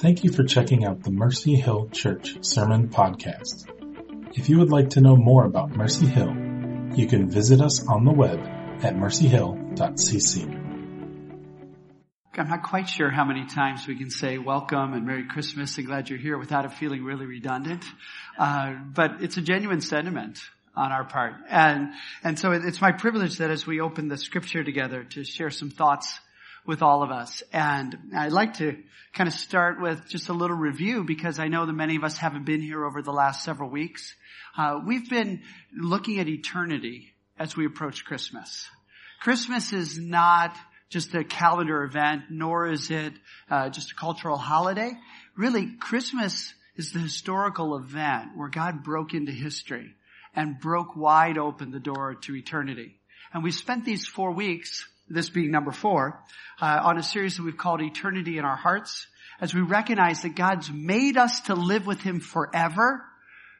Thank 0.00 0.22
you 0.22 0.30
for 0.30 0.44
checking 0.44 0.84
out 0.84 1.02
the 1.02 1.10
Mercy 1.10 1.56
Hill 1.56 1.88
Church 1.88 2.36
Sermon 2.42 2.88
Podcast. 2.88 3.66
If 4.32 4.48
you 4.48 4.58
would 4.58 4.70
like 4.70 4.90
to 4.90 5.00
know 5.00 5.16
more 5.16 5.44
about 5.44 5.70
Mercy 5.70 6.06
Hill, 6.06 6.32
you 6.94 7.08
can 7.08 7.28
visit 7.28 7.60
us 7.60 7.84
on 7.84 8.04
the 8.04 8.12
web 8.12 8.38
at 8.84 8.94
mercyhill.cc. 8.94 10.44
I'm 12.32 12.48
not 12.48 12.62
quite 12.62 12.88
sure 12.88 13.10
how 13.10 13.24
many 13.24 13.46
times 13.46 13.88
we 13.88 13.96
can 13.96 14.10
say 14.10 14.38
welcome 14.38 14.92
and 14.92 15.04
Merry 15.04 15.26
Christmas 15.26 15.76
and 15.78 15.88
glad 15.88 16.08
you're 16.08 16.20
here 16.20 16.38
without 16.38 16.64
it 16.64 16.74
feeling 16.74 17.02
really 17.02 17.26
redundant. 17.26 17.84
Uh, 18.38 18.74
but 18.94 19.20
it's 19.20 19.36
a 19.36 19.42
genuine 19.42 19.80
sentiment 19.80 20.38
on 20.76 20.92
our 20.92 21.06
part. 21.06 21.34
And, 21.50 21.88
and 22.22 22.38
so 22.38 22.52
it's 22.52 22.80
my 22.80 22.92
privilege 22.92 23.38
that 23.38 23.50
as 23.50 23.66
we 23.66 23.80
open 23.80 24.06
the 24.06 24.16
scripture 24.16 24.62
together 24.62 25.02
to 25.02 25.24
share 25.24 25.50
some 25.50 25.70
thoughts 25.70 26.20
with 26.66 26.82
all 26.82 27.02
of 27.02 27.10
us. 27.10 27.42
And 27.52 27.96
I'd 28.16 28.32
like 28.32 28.54
to 28.54 28.76
kind 29.12 29.28
of 29.28 29.34
start 29.34 29.80
with 29.80 30.08
just 30.08 30.28
a 30.28 30.32
little 30.32 30.56
review 30.56 31.04
because 31.04 31.38
I 31.38 31.48
know 31.48 31.66
that 31.66 31.72
many 31.72 31.96
of 31.96 32.04
us 32.04 32.16
haven't 32.16 32.44
been 32.44 32.60
here 32.60 32.84
over 32.84 33.02
the 33.02 33.12
last 33.12 33.44
several 33.44 33.70
weeks. 33.70 34.14
Uh, 34.56 34.80
we've 34.86 35.08
been 35.08 35.42
looking 35.76 36.20
at 36.20 36.28
eternity 36.28 37.14
as 37.38 37.56
we 37.56 37.66
approach 37.66 38.04
Christmas. 38.04 38.68
Christmas 39.20 39.72
is 39.72 39.98
not 39.98 40.56
just 40.90 41.14
a 41.14 41.24
calendar 41.24 41.82
event, 41.84 42.24
nor 42.30 42.68
is 42.68 42.90
it 42.90 43.12
uh, 43.50 43.68
just 43.68 43.92
a 43.92 43.94
cultural 43.94 44.36
holiday. 44.36 44.92
Really, 45.36 45.76
Christmas 45.78 46.54
is 46.76 46.92
the 46.92 47.00
historical 47.00 47.76
event 47.76 48.36
where 48.36 48.48
God 48.48 48.82
broke 48.84 49.12
into 49.12 49.32
history 49.32 49.94
and 50.34 50.60
broke 50.60 50.96
wide 50.96 51.36
open 51.36 51.70
the 51.70 51.80
door 51.80 52.14
to 52.14 52.36
eternity. 52.36 53.00
And 53.32 53.42
we 53.42 53.50
spent 53.50 53.84
these 53.84 54.06
four 54.06 54.32
weeks, 54.32 54.86
this 55.10 55.28
being 55.30 55.50
number 55.50 55.72
four, 55.72 56.22
uh, 56.60 56.80
on 56.84 56.98
a 56.98 57.02
series 57.02 57.36
that 57.36 57.42
we've 57.42 57.56
called 57.56 57.80
Eternity 57.80 58.38
in 58.38 58.44
Our 58.44 58.56
Hearts, 58.56 59.06
as 59.40 59.54
we 59.54 59.60
recognize 59.60 60.22
that 60.22 60.34
God's 60.34 60.70
made 60.70 61.16
us 61.16 61.40
to 61.42 61.54
live 61.54 61.86
with 61.86 62.00
Him 62.00 62.20
forever, 62.20 63.04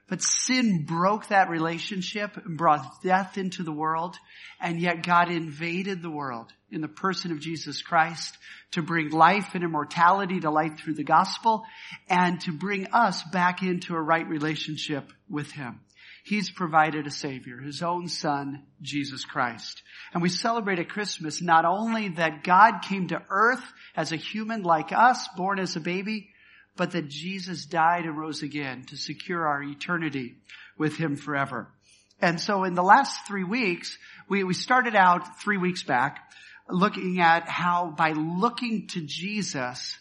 but 0.09 0.23
sin 0.23 0.85
broke 0.87 1.29
that 1.29 1.51
relationship 1.51 2.37
and 2.37 2.57
brought 2.57 3.03
death 3.03 3.37
into 3.37 3.63
the 3.63 3.73
world, 3.73 4.17
and 4.61 4.81
yet 4.81 5.03
God 5.03 5.31
invaded 5.31 6.03
the 6.03 6.11
world 6.11 6.53
in 6.71 6.81
the 6.81 6.89
person 6.89 7.31
of 7.31 7.41
Jesus 7.41 7.83
Christ 7.83 8.37
to 8.73 8.83
bring 8.83 9.11
life 9.11 9.55
and 9.55 9.65
immortality 9.65 10.41
to 10.41 10.51
light 10.51 10.79
through 10.79 10.95
the 10.95 11.05
gospel 11.05 11.65
and 12.09 12.41
to 12.43 12.53
bring 12.53 12.89
us 12.93 13.23
back 13.33 13.63
into 13.63 13.95
a 13.95 14.01
right 14.01 14.27
relationship 14.27 15.11
with 15.29 15.51
Him. 15.51 15.81
He's 16.29 16.51
provided 16.51 17.07
a 17.07 17.11
Savior, 17.11 17.57
His 17.57 17.83
own 17.83 18.07
Son, 18.07 18.63
Jesus 18.83 19.25
Christ. 19.25 19.83
And 20.13 20.23
we 20.23 20.29
celebrate 20.29 20.79
at 20.79 20.91
Christmas 20.91 21.41
not 21.41 21.65
only 21.65 22.11
that 22.11 22.45
God 22.45 22.81
came 22.87 23.09
to 23.09 23.23
earth 23.31 23.65
as 23.97 24.13
a 24.13 24.17
human 24.17 24.63
like 24.63 24.93
us, 24.93 25.27
born 25.39 25.59
as 25.59 25.75
a 25.75 25.81
baby, 25.81 26.29
but 26.77 26.91
that 26.91 27.09
Jesus 27.09 27.65
died 27.65 28.05
and 28.05 28.19
rose 28.19 28.43
again 28.43 28.85
to 28.89 28.97
secure 28.99 29.47
our 29.47 29.63
eternity 29.63 30.37
with 30.77 30.99
Him 30.99 31.17
forever. 31.17 31.73
And 32.21 32.39
so 32.39 32.65
in 32.65 32.75
the 32.75 32.83
last 32.83 33.27
three 33.27 33.45
weeks, 33.45 33.97
we, 34.29 34.45
we 34.45 34.53
started 34.53 34.95
out 34.95 35.41
three 35.41 35.57
weeks 35.57 35.83
back 35.83 36.31
looking 36.69 37.23
at 37.23 37.49
how 37.49 37.95
by 37.97 38.13
looking 38.13 38.87
to 38.89 39.01
Jesus 39.01 39.97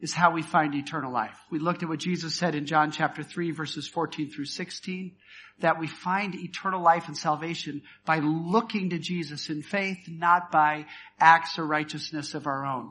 is 0.00 0.12
how 0.12 0.32
we 0.32 0.42
find 0.42 0.74
eternal 0.74 1.12
life. 1.12 1.38
We 1.50 1.58
looked 1.58 1.82
at 1.82 1.88
what 1.88 2.00
Jesus 2.00 2.34
said 2.34 2.54
in 2.54 2.66
John 2.66 2.90
chapter 2.90 3.22
3 3.22 3.52
verses 3.52 3.88
14 3.88 4.30
through 4.30 4.46
16, 4.46 5.12
that 5.60 5.78
we 5.78 5.86
find 5.86 6.34
eternal 6.34 6.82
life 6.82 7.06
and 7.06 7.16
salvation 7.16 7.82
by 8.04 8.18
looking 8.18 8.90
to 8.90 8.98
Jesus 8.98 9.50
in 9.50 9.62
faith, 9.62 9.98
not 10.08 10.50
by 10.50 10.86
acts 11.18 11.58
or 11.58 11.66
righteousness 11.66 12.34
of 12.34 12.46
our 12.46 12.66
own. 12.66 12.90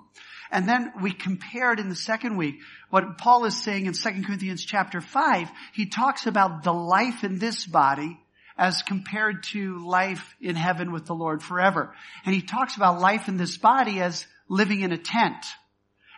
And 0.51 0.67
then 0.67 0.93
we 1.01 1.11
compared 1.11 1.79
in 1.79 1.89
the 1.89 1.95
second 1.95 2.37
week 2.37 2.55
what 2.89 3.17
Paul 3.17 3.45
is 3.45 3.61
saying 3.61 3.87
in 3.87 3.93
2 3.93 4.23
Corinthians 4.23 4.63
chapter 4.63 5.01
5. 5.01 5.49
He 5.73 5.87
talks 5.87 6.27
about 6.27 6.63
the 6.63 6.73
life 6.73 7.23
in 7.23 7.39
this 7.39 7.65
body 7.65 8.19
as 8.57 8.83
compared 8.83 9.43
to 9.43 9.86
life 9.86 10.36
in 10.39 10.55
heaven 10.55 10.92
with 10.92 11.05
the 11.05 11.15
Lord 11.15 11.42
forever. 11.42 11.93
And 12.25 12.36
he 12.36 12.42
talks 12.42 12.75
about 12.75 13.02
life 13.02 13.27
in 13.27 13.37
this 13.37 13.58
body 13.58 13.99
as 13.99 14.27
living 14.47 14.81
in 14.81 14.92
a 14.92 14.97
tent. 14.97 15.43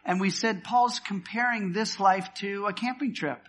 And 0.06 0.22
we 0.22 0.30
said 0.30 0.64
Paul's 0.64 1.00
comparing 1.00 1.72
this 1.72 2.00
life 2.00 2.30
to 2.36 2.68
a 2.68 2.74
camping 2.74 3.16
trip 3.16 3.40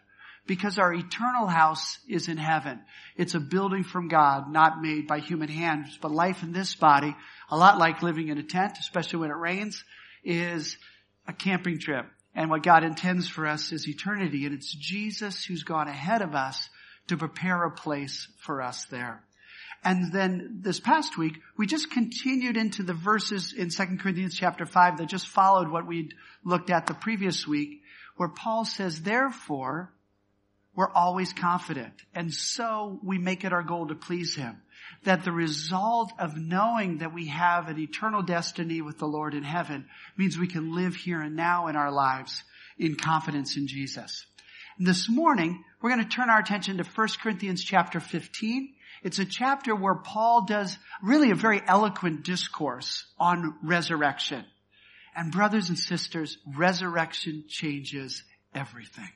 because 0.46 0.78
our 0.78 0.94
eternal 0.94 1.46
house 1.46 1.98
is 2.08 2.28
in 2.28 2.36
heaven. 2.36 2.80
It's 3.16 3.34
a 3.34 3.40
building 3.40 3.84
from 3.84 4.08
God, 4.08 4.50
not 4.50 4.80
made 4.80 5.06
by 5.06 5.18
human 5.18 5.48
hands, 5.48 5.98
but 6.00 6.10
life 6.10 6.42
in 6.42 6.52
this 6.52 6.74
body, 6.74 7.14
a 7.50 7.56
lot 7.56 7.78
like 7.78 8.02
living 8.02 8.28
in 8.28 8.38
a 8.38 8.42
tent, 8.42 8.78
especially 8.78 9.20
when 9.20 9.30
it 9.30 9.36
rains, 9.36 9.84
is 10.24 10.76
a 11.26 11.32
camping 11.32 11.78
trip. 11.78 12.06
And 12.34 12.50
what 12.50 12.62
God 12.62 12.84
intends 12.84 13.28
for 13.28 13.46
us 13.46 13.72
is 13.72 13.88
eternity. 13.88 14.44
And 14.46 14.54
it's 14.54 14.74
Jesus 14.74 15.44
who's 15.44 15.62
gone 15.62 15.88
ahead 15.88 16.22
of 16.22 16.34
us 16.34 16.68
to 17.08 17.16
prepare 17.16 17.64
a 17.64 17.70
place 17.70 18.28
for 18.38 18.62
us 18.62 18.84
there. 18.86 19.22
And 19.86 20.12
then 20.12 20.62
this 20.62 20.80
past 20.80 21.16
week, 21.16 21.34
we 21.56 21.68
just 21.68 21.92
continued 21.92 22.56
into 22.56 22.82
the 22.82 22.92
verses 22.92 23.52
in 23.52 23.70
2 23.70 23.98
Corinthians 24.00 24.34
chapter 24.34 24.66
5 24.66 24.98
that 24.98 25.06
just 25.06 25.28
followed 25.28 25.68
what 25.68 25.86
we'd 25.86 26.12
looked 26.44 26.70
at 26.70 26.88
the 26.88 26.94
previous 26.94 27.46
week, 27.46 27.82
where 28.16 28.28
Paul 28.28 28.64
says, 28.64 29.00
therefore, 29.00 29.92
we're 30.74 30.90
always 30.90 31.32
confident. 31.32 31.92
And 32.16 32.34
so 32.34 32.98
we 33.04 33.18
make 33.18 33.44
it 33.44 33.52
our 33.52 33.62
goal 33.62 33.86
to 33.86 33.94
please 33.94 34.34
Him. 34.34 34.60
That 35.04 35.24
the 35.24 35.30
result 35.30 36.12
of 36.18 36.36
knowing 36.36 36.98
that 36.98 37.14
we 37.14 37.28
have 37.28 37.68
an 37.68 37.78
eternal 37.78 38.22
destiny 38.22 38.80
with 38.80 38.98
the 38.98 39.06
Lord 39.06 39.34
in 39.34 39.44
heaven 39.44 39.86
means 40.16 40.36
we 40.36 40.48
can 40.48 40.74
live 40.74 40.96
here 40.96 41.20
and 41.20 41.36
now 41.36 41.68
in 41.68 41.76
our 41.76 41.92
lives 41.92 42.42
in 42.76 42.96
confidence 42.96 43.56
in 43.56 43.68
Jesus. 43.68 44.26
This 44.80 45.08
morning, 45.08 45.62
we're 45.80 45.90
going 45.90 46.02
to 46.02 46.08
turn 46.08 46.28
our 46.28 46.40
attention 46.40 46.78
to 46.78 46.84
1 46.84 47.08
Corinthians 47.22 47.62
chapter 47.62 48.00
15. 48.00 48.74
It's 49.02 49.18
a 49.18 49.24
chapter 49.24 49.74
where 49.74 49.94
Paul 49.94 50.46
does 50.46 50.76
really 51.02 51.30
a 51.30 51.36
very 51.36 51.62
eloquent 51.66 52.24
discourse 52.24 53.04
on 53.18 53.54
resurrection. 53.62 54.44
And 55.14 55.32
brothers 55.32 55.68
and 55.68 55.78
sisters, 55.78 56.38
resurrection 56.46 57.44
changes 57.48 58.22
everything. 58.54 59.08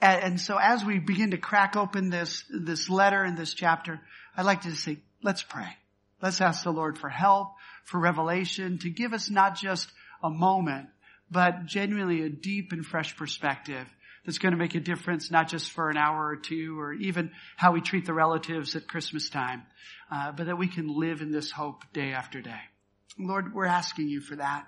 And, 0.00 0.22
and, 0.22 0.40
so 0.40 0.58
as 0.60 0.84
we 0.84 0.98
begin 0.98 1.30
to 1.30 1.38
crack 1.38 1.76
open 1.76 2.10
this, 2.10 2.44
this 2.50 2.90
letter 2.90 3.22
and 3.22 3.38
this 3.38 3.54
chapter, 3.54 4.00
I'd 4.36 4.44
like 4.44 4.62
to 4.62 4.74
say, 4.74 4.98
let's 5.22 5.42
pray. 5.42 5.68
Let's 6.20 6.40
ask 6.40 6.64
the 6.64 6.72
Lord 6.72 6.98
for 6.98 7.08
help, 7.08 7.54
for 7.84 7.98
revelation, 8.00 8.78
to 8.78 8.90
give 8.90 9.12
us 9.12 9.30
not 9.30 9.56
just 9.56 9.90
a 10.22 10.30
moment, 10.30 10.88
but 11.30 11.66
genuinely 11.66 12.22
a 12.22 12.28
deep 12.28 12.72
and 12.72 12.84
fresh 12.84 13.16
perspective 13.16 13.86
that's 14.24 14.38
going 14.38 14.52
to 14.52 14.58
make 14.58 14.74
a 14.74 14.80
difference, 14.80 15.30
not 15.30 15.48
just 15.48 15.70
for 15.70 15.90
an 15.90 15.96
hour 15.96 16.28
or 16.28 16.36
two, 16.36 16.78
or 16.78 16.92
even 16.92 17.32
how 17.56 17.72
we 17.72 17.80
treat 17.80 18.06
the 18.06 18.14
relatives 18.14 18.76
at 18.76 18.86
Christmas 18.86 19.28
time, 19.28 19.62
uh, 20.10 20.32
but 20.32 20.46
that 20.46 20.58
we 20.58 20.68
can 20.68 20.88
live 20.98 21.20
in 21.20 21.32
this 21.32 21.50
hope 21.50 21.82
day 21.92 22.12
after 22.12 22.40
day. 22.40 22.60
Lord, 23.18 23.54
we're 23.54 23.66
asking 23.66 24.08
you 24.08 24.20
for 24.20 24.36
that. 24.36 24.66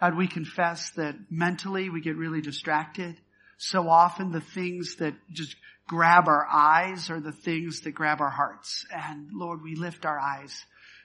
God, 0.00 0.16
we 0.16 0.26
confess 0.26 0.90
that 0.96 1.16
mentally 1.30 1.88
we 1.88 2.00
get 2.00 2.16
really 2.16 2.40
distracted. 2.40 3.16
So 3.56 3.88
often 3.88 4.32
the 4.32 4.40
things 4.40 4.96
that 4.96 5.14
just 5.30 5.54
grab 5.86 6.26
our 6.26 6.46
eyes 6.50 7.10
are 7.10 7.20
the 7.20 7.32
things 7.32 7.80
that 7.80 7.92
grab 7.92 8.20
our 8.20 8.30
hearts. 8.30 8.84
And 8.90 9.28
Lord, 9.32 9.62
we 9.62 9.74
lift 9.76 10.04
our 10.04 10.18
eyes 10.18 10.64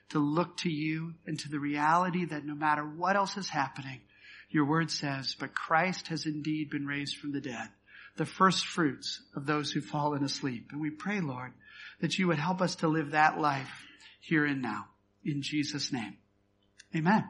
to 0.09 0.19
look 0.19 0.57
to 0.57 0.69
you 0.69 1.13
and 1.25 1.37
to 1.39 1.49
the 1.49 1.59
reality 1.59 2.25
that 2.25 2.45
no 2.45 2.55
matter 2.55 2.83
what 2.83 3.15
else 3.15 3.37
is 3.37 3.49
happening, 3.49 4.01
your 4.49 4.65
word 4.65 4.89
says, 4.89 5.35
but 5.39 5.53
Christ 5.53 6.07
has 6.07 6.25
indeed 6.25 6.69
been 6.69 6.85
raised 6.85 7.17
from 7.17 7.31
the 7.31 7.41
dead, 7.41 7.67
the 8.15 8.25
first 8.25 8.65
fruits 8.65 9.21
of 9.35 9.45
those 9.45 9.71
who've 9.71 9.83
fallen 9.83 10.23
asleep. 10.23 10.69
And 10.71 10.81
we 10.81 10.89
pray, 10.89 11.19
Lord, 11.19 11.51
that 12.01 12.17
you 12.17 12.27
would 12.27 12.39
help 12.39 12.61
us 12.61 12.75
to 12.77 12.87
live 12.87 13.11
that 13.11 13.39
life 13.39 13.85
here 14.21 14.45
and 14.45 14.61
now. 14.61 14.85
In 15.23 15.41
Jesus' 15.41 15.91
name. 15.91 16.17
Amen. 16.95 17.25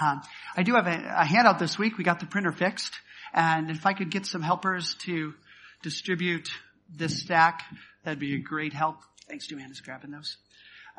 Um, 0.00 0.20
I 0.56 0.62
do 0.62 0.74
have 0.74 0.86
a, 0.86 1.14
a, 1.20 1.24
handout 1.24 1.58
this 1.58 1.78
week. 1.78 1.98
We 1.98 2.04
got 2.04 2.20
the 2.20 2.26
printer 2.26 2.52
fixed. 2.52 2.92
And 3.32 3.70
if 3.70 3.86
I 3.86 3.92
could 3.92 4.10
get 4.10 4.26
some 4.26 4.42
helpers 4.42 4.94
to 5.06 5.34
distribute 5.82 6.48
this 6.94 7.20
stack, 7.20 7.62
that'd 8.04 8.18
be 8.18 8.34
a 8.34 8.38
great 8.38 8.72
help. 8.72 8.96
Thanks, 9.28 9.46
Joanna's 9.46 9.80
grabbing 9.80 10.10
those. 10.10 10.36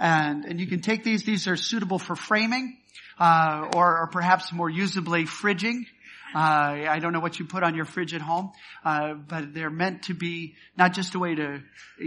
And, 0.01 0.45
and 0.45 0.59
you 0.59 0.65
can 0.65 0.81
take 0.81 1.03
these. 1.03 1.24
These 1.24 1.48
are 1.48 1.56
suitable 1.56 2.00
for 2.00 2.15
framing, 2.15 2.75
uh, 3.19 3.69
or, 3.75 4.00
or 4.00 4.07
perhaps 4.07 4.51
more 4.51 4.68
usably 4.68 5.25
fridging. 5.25 5.86
Uh, 6.33 6.89
I 6.89 6.98
don't 7.00 7.13
know 7.13 7.19
what 7.19 7.38
you 7.38 7.45
put 7.45 7.62
on 7.62 7.75
your 7.75 7.86
fridge 7.86 8.15
at 8.15 8.21
home, 8.21 8.51
uh, 8.83 9.13
but 9.13 9.53
they're 9.53 9.69
meant 9.69 10.03
to 10.03 10.15
be 10.15 10.56
not 10.75 10.94
just 10.94 11.13
a 11.13 11.19
way 11.19 11.36
to 11.36 11.62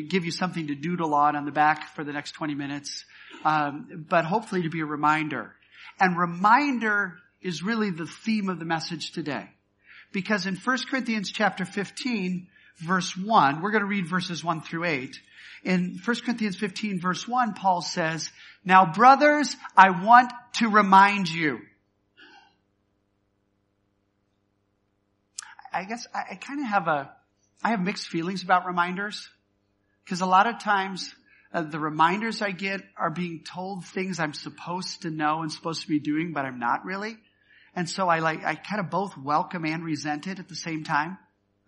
give 0.08 0.25
you 0.25 0.32
something 0.32 0.67
to 0.67 0.75
doodle 0.75 1.14
on 1.14 1.37
on 1.37 1.44
the 1.44 1.52
back 1.52 1.94
for 1.94 2.02
the 2.02 2.12
next 2.12 2.32
20 2.32 2.56
minutes, 2.56 3.05
um, 3.44 4.06
but 4.08 4.25
hopefully 4.25 4.62
to 4.62 4.70
be 4.70 4.81
a 4.81 4.87
reminder. 4.87 5.55
And 6.00 6.19
reminder 6.19 7.14
is 7.43 7.62
really 7.62 7.91
the 7.91 8.06
theme 8.06 8.49
of 8.49 8.58
the 8.58 8.64
message 8.64 9.12
today. 9.12 9.50
Because 10.12 10.46
in 10.46 10.56
1 10.56 10.79
Corinthians 10.91 11.31
chapter 11.31 11.64
15, 11.64 12.49
verse 12.79 13.17
1, 13.17 13.62
we're 13.62 13.71
going 13.71 13.82
to 13.82 13.88
read 13.88 14.09
verses 14.09 14.43
1 14.44 14.62
through 14.62 14.85
8. 14.85 15.19
In 15.65 16.00
1 16.05 16.17
Corinthians 16.21 16.56
15 16.56 17.00
verse 17.00 17.26
1, 17.26 17.55
Paul 17.55 17.81
says, 17.81 18.31
Now 18.65 18.93
brothers, 18.93 19.56
I 19.76 19.91
want 19.91 20.32
to 20.55 20.69
remind 20.69 21.29
you 21.29 21.61
I 25.75 25.85
guess 25.85 26.06
I, 26.15 26.23
I 26.31 26.35
kind 26.37 26.61
of 26.61 26.67
have 26.67 26.87
a, 26.87 27.11
I 27.62 27.71
have 27.71 27.81
mixed 27.81 28.06
feelings 28.06 28.43
about 28.43 28.67
reminders. 28.67 29.29
Cause 30.09 30.20
a 30.20 30.27
lot 30.27 30.47
of 30.47 30.61
times 30.61 31.12
uh, 31.53 31.62
the 31.62 31.81
reminders 31.81 32.43
I 32.43 32.53
get 32.53 32.82
are 32.97 33.11
being 33.11 33.43
told 33.43 33.85
things 33.85 34.20
I'm 34.20 34.35
supposed 34.35 35.03
to 35.03 35.11
know 35.11 35.43
and 35.43 35.50
supposed 35.50 35.82
to 35.82 35.88
be 35.88 35.99
doing, 35.99 36.32
but 36.32 36.44
I'm 36.44 36.59
not 36.59 36.85
really. 36.85 37.17
And 37.75 37.88
so 37.91 38.09
I 38.09 38.20
like, 38.20 38.44
I 38.44 38.55
kind 38.55 38.81
of 38.81 38.91
both 38.91 39.17
welcome 39.17 39.65
and 39.65 39.82
resent 39.82 40.27
it 40.29 40.38
at 40.38 40.49
the 40.49 40.55
same 40.55 40.85
time. 40.85 41.19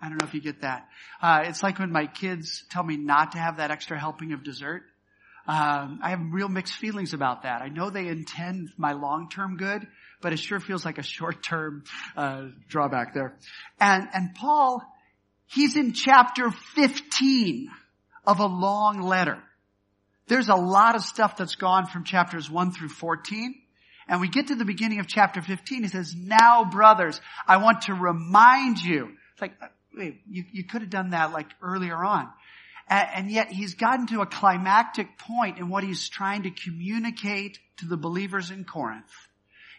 I 0.07 0.09
don't 0.09 0.19
know 0.21 0.27
if 0.29 0.35
you 0.35 0.41
get 0.41 0.61
that. 0.61 0.89
Uh, 1.21 1.41
it's 1.47 1.65
like 1.65 1.81
when 1.81 1.91
my 1.91 2.07
kids 2.07 2.63
tell 2.71 2.85
me 2.85 2.97
not 2.97 3.33
to 3.33 3.39
have 3.39 3.57
that 3.57 3.73
extra 3.73 3.99
helping 3.99 4.33
of 4.35 4.45
dessert. 4.45 4.85
Um, 5.49 5.99
I 6.01 6.11
have 6.11 6.21
real 6.31 6.49
mixed 6.49 6.75
feelings 6.75 7.13
about 7.13 7.43
that. 7.43 7.61
I 7.61 7.71
know 7.71 7.91
they 7.91 8.07
intend 8.07 8.69
my 8.77 8.93
long-term 8.93 9.57
good, 9.57 9.85
but 10.21 10.33
it 10.33 10.39
sure 10.39 10.61
feels 10.61 10.85
like 10.85 10.99
a 10.99 11.03
short-term 11.03 11.83
uh, 12.17 12.47
drawback 12.69 13.15
there. 13.15 13.37
And 13.81 14.07
and 14.15 14.33
Paul, 14.37 14.81
he's 15.47 15.75
in 15.75 15.93
chapter 15.93 16.53
15 16.77 17.69
of 18.25 18.39
a 18.39 18.47
long 18.47 19.01
letter. 19.03 19.43
There's 20.29 20.49
a 20.49 20.55
lot 20.55 20.95
of 20.95 21.03
stuff 21.03 21.37
that's 21.37 21.57
gone 21.57 21.87
from 21.87 22.05
chapters 22.05 22.49
1 22.49 22.71
through 22.71 22.91
14. 22.91 23.57
And 24.09 24.21
we 24.21 24.29
get 24.29 24.49
to 24.49 24.55
the 24.55 24.65
beginning 24.65 25.01
of 25.01 25.09
chapter 25.09 25.43
15. 25.43 25.83
He 25.83 25.89
says, 25.89 26.15
now 26.17 26.65
brothers, 26.65 27.21
I 27.49 27.57
want 27.57 27.83
to 27.83 27.95
remind 27.95 28.79
you. 28.79 29.09
It's 29.33 29.43
like, 29.43 29.55
wait, 29.97 30.21
you, 30.29 30.45
you 30.53 30.65
could 30.65 30.83
have 30.83 30.91
done 30.91 31.11
that 31.11 31.33
like 31.33 31.49
earlier 31.63 31.97
on. 31.97 32.29
And, 32.89 33.09
and 33.15 33.31
yet 33.31 33.51
he's 33.51 33.75
gotten 33.75 34.07
to 34.09 34.21
a 34.21 34.27
climactic 34.27 35.19
point 35.19 35.59
in 35.59 35.69
what 35.69 35.85
he's 35.85 36.09
trying 36.09 36.45
to 36.45 36.51
communicate 36.51 37.59
to 37.79 37.87
the 37.87 37.97
believers 37.97 38.51
in 38.51 38.65
Corinth. 38.65 39.11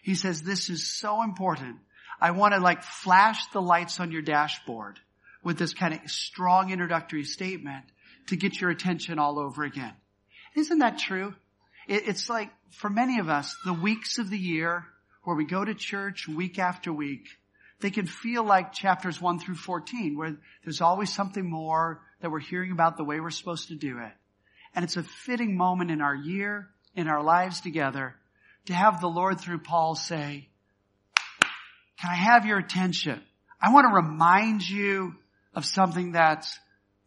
He 0.02 0.14
says, 0.14 0.42
this 0.42 0.70
is 0.70 0.86
so 0.86 1.22
important. 1.22 1.76
I 2.20 2.32
want 2.32 2.54
to 2.54 2.60
like 2.60 2.82
flash 2.82 3.40
the 3.52 3.60
lights 3.60 4.00
on 4.00 4.10
your 4.10 4.22
dashboard 4.22 4.98
with 5.42 5.58
this 5.58 5.74
kind 5.74 5.94
of 5.94 6.10
strong 6.10 6.70
introductory 6.70 7.24
statement 7.24 7.84
to 8.26 8.36
get 8.36 8.60
your 8.60 8.70
attention 8.70 9.18
all 9.18 9.38
over 9.38 9.64
again. 9.64 9.92
Isn't 10.56 10.80
that 10.80 10.98
true? 10.98 11.34
It's 11.86 12.28
like 12.28 12.50
for 12.70 12.90
many 12.90 13.18
of 13.18 13.28
us, 13.28 13.56
the 13.64 13.72
weeks 13.72 14.18
of 14.18 14.28
the 14.28 14.38
year 14.38 14.84
where 15.24 15.36
we 15.36 15.46
go 15.46 15.64
to 15.64 15.74
church 15.74 16.28
week 16.28 16.58
after 16.58 16.92
week, 16.92 17.28
they 17.80 17.90
can 17.90 18.06
feel 18.06 18.44
like 18.44 18.72
chapters 18.72 19.20
1 19.20 19.38
through 19.38 19.54
14 19.54 20.16
where 20.16 20.36
there's 20.64 20.80
always 20.80 21.12
something 21.12 21.48
more 21.48 22.00
that 22.20 22.30
we're 22.30 22.40
hearing 22.40 22.72
about 22.72 22.96
the 22.96 23.04
way 23.04 23.20
we're 23.20 23.30
supposed 23.30 23.68
to 23.68 23.76
do 23.76 23.98
it. 23.98 24.12
And 24.74 24.84
it's 24.84 24.96
a 24.96 25.02
fitting 25.02 25.56
moment 25.56 25.90
in 25.90 26.00
our 26.00 26.14
year, 26.14 26.68
in 26.94 27.08
our 27.08 27.22
lives 27.22 27.60
together, 27.60 28.16
to 28.66 28.74
have 28.74 29.00
the 29.00 29.08
Lord 29.08 29.40
through 29.40 29.60
Paul 29.60 29.94
say, 29.94 30.48
can 32.00 32.10
I 32.10 32.14
have 32.14 32.46
your 32.46 32.58
attention? 32.58 33.20
I 33.60 33.72
want 33.72 33.86
to 33.88 33.94
remind 33.94 34.68
you 34.68 35.14
of 35.54 35.64
something 35.64 36.12
that's 36.12 36.58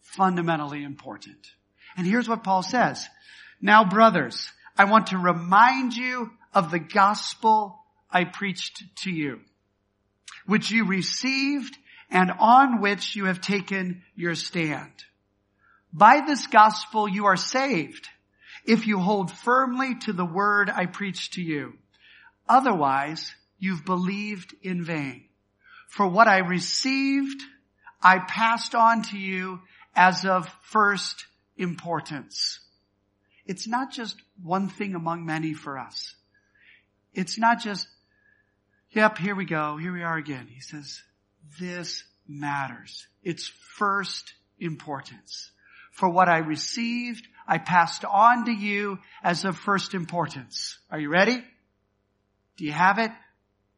fundamentally 0.02 0.84
important. 0.84 1.38
And 1.96 2.06
here's 2.06 2.28
what 2.28 2.44
Paul 2.44 2.64
says. 2.64 3.06
Now 3.62 3.86
brothers, 3.86 4.50
I 4.78 4.86
want 4.86 5.08
to 5.08 5.18
remind 5.18 5.94
you 5.94 6.32
of 6.54 6.72
the 6.72 6.80
gospel 6.80 7.78
I 8.10 8.26
preached 8.26 8.84
to 9.04 9.12
you, 9.12 9.40
which 10.46 10.72
you 10.72 10.86
received 10.86 11.78
and 12.10 12.32
on 12.40 12.82
which 12.82 13.16
you 13.16 13.26
have 13.26 13.42
taken 13.42 14.04
your 14.16 14.36
stand. 14.36 14.92
By 15.94 16.22
this 16.26 16.48
gospel 16.48 17.08
you 17.08 17.26
are 17.26 17.38
saved 17.38 18.08
if 18.66 18.88
you 18.88 19.00
hold 19.00 19.32
firmly 19.32 19.96
to 20.02 20.14
the 20.14 20.26
word 20.26 20.70
I 20.70 20.86
preach 20.86 21.32
to 21.32 21.42
you. 21.42 21.74
Otherwise, 22.48 23.34
you've 23.60 23.86
believed 23.86 24.54
in 24.62 24.84
vain. 24.84 25.26
For 25.90 26.08
what 26.08 26.28
I 26.28 26.40
received, 26.40 27.42
I 28.02 28.20
passed 28.20 28.76
on 28.76 29.04
to 29.04 29.18
you 29.18 29.60
as 29.96 30.26
of 30.26 30.50
first 30.64 31.26
importance. 31.58 32.60
It's 33.46 33.68
not 33.68 33.92
just 33.92 34.16
one 34.42 34.70
thing 34.70 34.96
among 34.96 35.26
many 35.26 35.54
for 35.54 35.78
us. 35.78 36.16
It's 37.14 37.38
not 37.38 37.60
just, 37.60 37.88
yep, 38.92 39.18
here 39.18 39.36
we 39.36 39.46
go, 39.46 39.78
here 39.78 39.94
we 39.94 40.04
are 40.04 40.18
again. 40.18 40.48
He 40.48 40.62
says, 40.62 41.02
this 41.60 42.04
matters. 42.28 43.08
It's 43.24 43.48
first 43.78 44.34
importance. 44.60 45.52
For 45.92 46.08
what 46.10 46.30
I 46.30 46.38
received, 46.38 47.28
I 47.48 47.58
passed 47.58 48.06
on 48.06 48.46
to 48.46 48.52
you 48.52 49.00
as 49.24 49.44
of 49.44 49.58
first 49.58 49.94
importance. 49.94 50.78
Are 50.90 51.00
you 51.00 51.10
ready? 51.10 51.44
Do 52.58 52.66
you 52.66 52.72
have 52.72 52.98
it? 52.98 53.12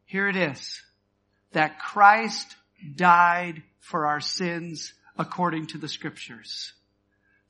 Here 0.04 0.28
it 0.28 0.36
is. 0.36 0.80
That 1.52 1.78
Christ 1.78 2.54
died 2.96 3.62
for 3.80 4.06
our 4.06 4.20
sins 4.20 4.92
according 5.18 5.68
to 5.68 5.78
the 5.78 5.88
scriptures. 5.88 6.72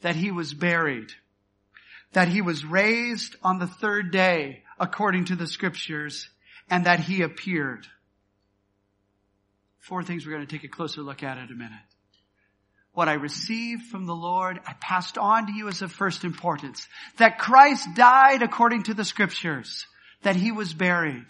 That 0.01 0.17
he 0.17 0.31
was 0.31 0.55
buried. 0.55 1.13
That 2.13 2.29
he 2.29 2.43
was 2.43 2.65
raised 2.65 3.37
on 3.43 3.59
the 3.59 3.67
third 3.67 4.11
day 4.11 4.63
according 4.79 5.27
to 5.27 5.37
the 5.37 5.47
scriptures 5.47 6.29
and 6.71 6.87
that 6.87 7.01
he 7.01 7.23
appeared. 7.23 7.87
Four 9.79 10.03
things 10.03 10.25
we're 10.25 10.33
going 10.33 10.47
to 10.47 10.51
take 10.51 10.65
a 10.65 10.69
closer 10.69 11.03
look 11.03 11.23
at 11.23 11.39
in 11.39 11.45
a 11.45 11.55
minute. 11.55 11.73
What 12.93 13.09
I 13.09 13.15
received 13.15 13.87
from 13.87 14.07
the 14.07 14.15
Lord, 14.15 14.61
I 14.67 14.73
passed 14.81 15.19
on 15.19 15.47
to 15.47 15.53
you 15.53 15.69
as 15.69 15.83
of 15.83 15.93
first 15.93 16.25
importance. 16.25 16.87
That 17.19 17.39
Christ 17.39 17.89
died 17.95 18.43
according 18.43 18.85
to 18.85 18.95
the 18.95 19.05
scriptures. 19.05 19.87
That 20.23 20.37
he 20.37 20.53
was 20.53 20.73
buried. 20.73 21.27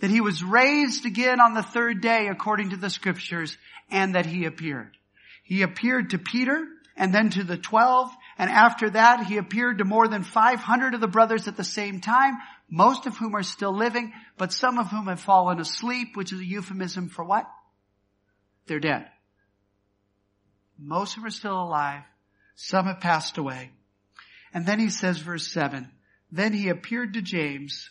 That 0.00 0.10
he 0.10 0.20
was 0.20 0.44
raised 0.44 1.06
again 1.06 1.40
on 1.40 1.54
the 1.54 1.62
third 1.62 2.02
day 2.02 2.28
according 2.28 2.70
to 2.70 2.76
the 2.76 2.90
scriptures 2.90 3.56
and 3.90 4.14
that 4.14 4.26
he 4.26 4.44
appeared. 4.44 4.96
He 5.42 5.62
appeared 5.62 6.10
to 6.10 6.18
Peter 6.18 6.66
and 6.96 7.14
then 7.14 7.30
to 7.30 7.44
the 7.44 7.56
twelve 7.56 8.10
and 8.38 8.50
after 8.50 8.90
that 8.90 9.26
he 9.26 9.38
appeared 9.38 9.78
to 9.78 9.84
more 9.84 10.08
than 10.08 10.22
500 10.22 10.94
of 10.94 11.00
the 11.00 11.08
brothers 11.08 11.48
at 11.48 11.56
the 11.56 11.64
same 11.64 12.00
time, 12.00 12.36
most 12.68 13.06
of 13.06 13.16
whom 13.16 13.34
are 13.34 13.42
still 13.42 13.76
living, 13.76 14.12
but 14.36 14.52
some 14.52 14.78
of 14.78 14.88
whom 14.88 15.06
have 15.06 15.20
fallen 15.20 15.60
asleep, 15.60 16.16
which 16.16 16.32
is 16.32 16.40
a 16.40 16.44
euphemism 16.44 17.08
for 17.08 17.24
what? 17.24 17.46
They're 18.66 18.80
dead. 18.80 19.06
Most 20.78 21.12
of 21.16 21.22
them 21.22 21.28
are 21.28 21.30
still 21.30 21.62
alive. 21.62 22.02
Some 22.56 22.86
have 22.86 23.00
passed 23.00 23.38
away. 23.38 23.70
And 24.52 24.66
then 24.66 24.78
he 24.78 24.90
says 24.90 25.18
verse 25.18 25.46
7, 25.52 25.90
Then 26.32 26.52
he 26.52 26.68
appeared 26.68 27.14
to 27.14 27.22
James, 27.22 27.90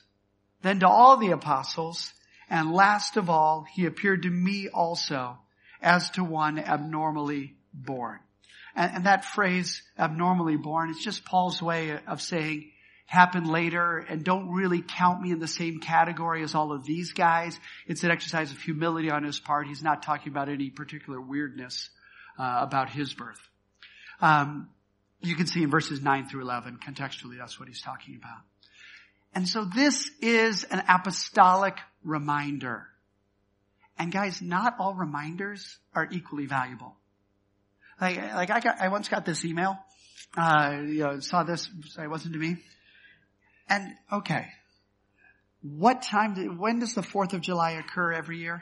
then 0.61 0.79
to 0.79 0.87
all 0.87 1.17
the 1.17 1.31
apostles, 1.31 2.13
and 2.49 2.71
last 2.71 3.17
of 3.17 3.29
all, 3.29 3.65
he 3.73 3.85
appeared 3.85 4.23
to 4.23 4.29
me 4.29 4.69
also, 4.69 5.37
as 5.81 6.09
to 6.11 6.23
one 6.23 6.59
abnormally 6.59 7.55
born. 7.73 8.19
And, 8.75 8.91
and 8.95 9.05
that 9.05 9.25
phrase, 9.25 9.81
abnormally 9.97 10.57
born, 10.57 10.89
it's 10.89 11.03
just 11.03 11.25
Paul's 11.25 11.61
way 11.61 11.97
of 12.07 12.21
saying, 12.21 12.71
happened 13.05 13.47
later 13.47 13.97
and 13.97 14.23
don't 14.23 14.51
really 14.51 14.81
count 14.81 15.21
me 15.21 15.31
in 15.31 15.39
the 15.39 15.47
same 15.47 15.79
category 15.79 16.43
as 16.43 16.55
all 16.55 16.71
of 16.71 16.83
these 16.83 17.13
guys. 17.13 17.57
It's 17.87 18.03
an 18.03 18.11
exercise 18.11 18.51
of 18.51 18.59
humility 18.59 19.11
on 19.11 19.23
his 19.23 19.39
part. 19.39 19.67
He's 19.67 19.83
not 19.83 20.03
talking 20.03 20.31
about 20.31 20.49
any 20.49 20.69
particular 20.69 21.21
weirdness 21.21 21.89
uh, 22.39 22.59
about 22.61 22.89
his 22.89 23.13
birth. 23.13 23.39
Um, 24.21 24.69
you 25.21 25.35
can 25.35 25.47
see 25.47 25.63
in 25.63 25.69
verses 25.69 26.01
9 26.01 26.29
through 26.29 26.41
11, 26.41 26.79
contextually, 26.85 27.37
that's 27.37 27.59
what 27.59 27.67
he's 27.67 27.81
talking 27.81 28.15
about. 28.15 28.39
And 29.33 29.47
so 29.47 29.65
this 29.65 30.09
is 30.21 30.63
an 30.63 30.83
apostolic 30.87 31.77
reminder. 32.03 32.87
And 33.97 34.11
guys, 34.11 34.41
not 34.41 34.75
all 34.79 34.93
reminders 34.93 35.77
are 35.93 36.07
equally 36.11 36.45
valuable. 36.45 36.95
Like, 37.99 38.17
like 38.17 38.49
I 38.49 38.59
got, 38.59 38.81
I 38.81 38.89
once 38.89 39.07
got 39.07 39.25
this 39.25 39.45
email, 39.45 39.77
uh, 40.37 40.79
you 40.85 40.99
know, 40.99 41.19
saw 41.19 41.43
this, 41.43 41.69
it 41.97 42.09
wasn't 42.09 42.33
to 42.33 42.39
me. 42.39 42.57
And, 43.69 43.93
okay. 44.11 44.47
What 45.61 46.03
time, 46.03 46.35
did, 46.35 46.57
when 46.57 46.79
does 46.79 46.93
the 46.93 47.01
4th 47.01 47.33
of 47.33 47.41
July 47.41 47.71
occur 47.71 48.13
every 48.13 48.37
year? 48.39 48.61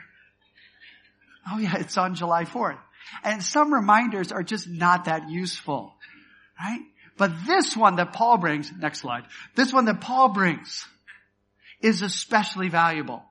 Oh 1.50 1.58
yeah, 1.58 1.76
it's 1.76 1.98
on 1.98 2.14
July 2.14 2.44
4th. 2.44 2.78
And 3.22 3.42
some 3.42 3.72
reminders 3.72 4.32
are 4.32 4.42
just 4.42 4.66
not 4.66 5.04
that 5.04 5.28
useful. 5.28 5.94
Right? 6.58 6.80
But 7.18 7.46
this 7.46 7.76
one 7.76 7.96
that 7.96 8.12
Paul 8.12 8.38
brings, 8.38 8.72
next 8.72 9.00
slide, 9.00 9.24
this 9.54 9.72
one 9.72 9.84
that 9.84 10.00
Paul 10.00 10.30
brings 10.30 10.86
is 11.80 12.00
especially 12.00 12.70
valuable. 12.70 13.22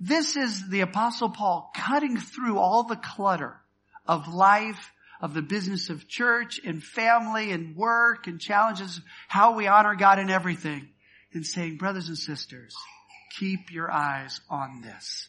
This 0.00 0.36
is 0.36 0.68
the 0.68 0.80
apostle 0.80 1.30
Paul 1.30 1.70
cutting 1.74 2.18
through 2.18 2.58
all 2.58 2.82
the 2.82 2.96
clutter 2.96 3.54
of 4.06 4.28
life, 4.28 4.92
of 5.20 5.32
the 5.32 5.42
business 5.42 5.88
of 5.88 6.08
church 6.08 6.60
and 6.64 6.82
family 6.82 7.52
and 7.52 7.76
work 7.76 8.26
and 8.26 8.40
challenges, 8.40 9.00
how 9.28 9.54
we 9.54 9.66
honor 9.66 9.94
God 9.94 10.18
in 10.18 10.28
everything 10.28 10.88
and 11.36 11.46
saying, 11.46 11.76
brothers 11.76 12.08
and 12.08 12.18
sisters, 12.18 12.74
keep 13.38 13.70
your 13.70 13.90
eyes 13.90 14.40
on 14.50 14.80
this. 14.80 15.28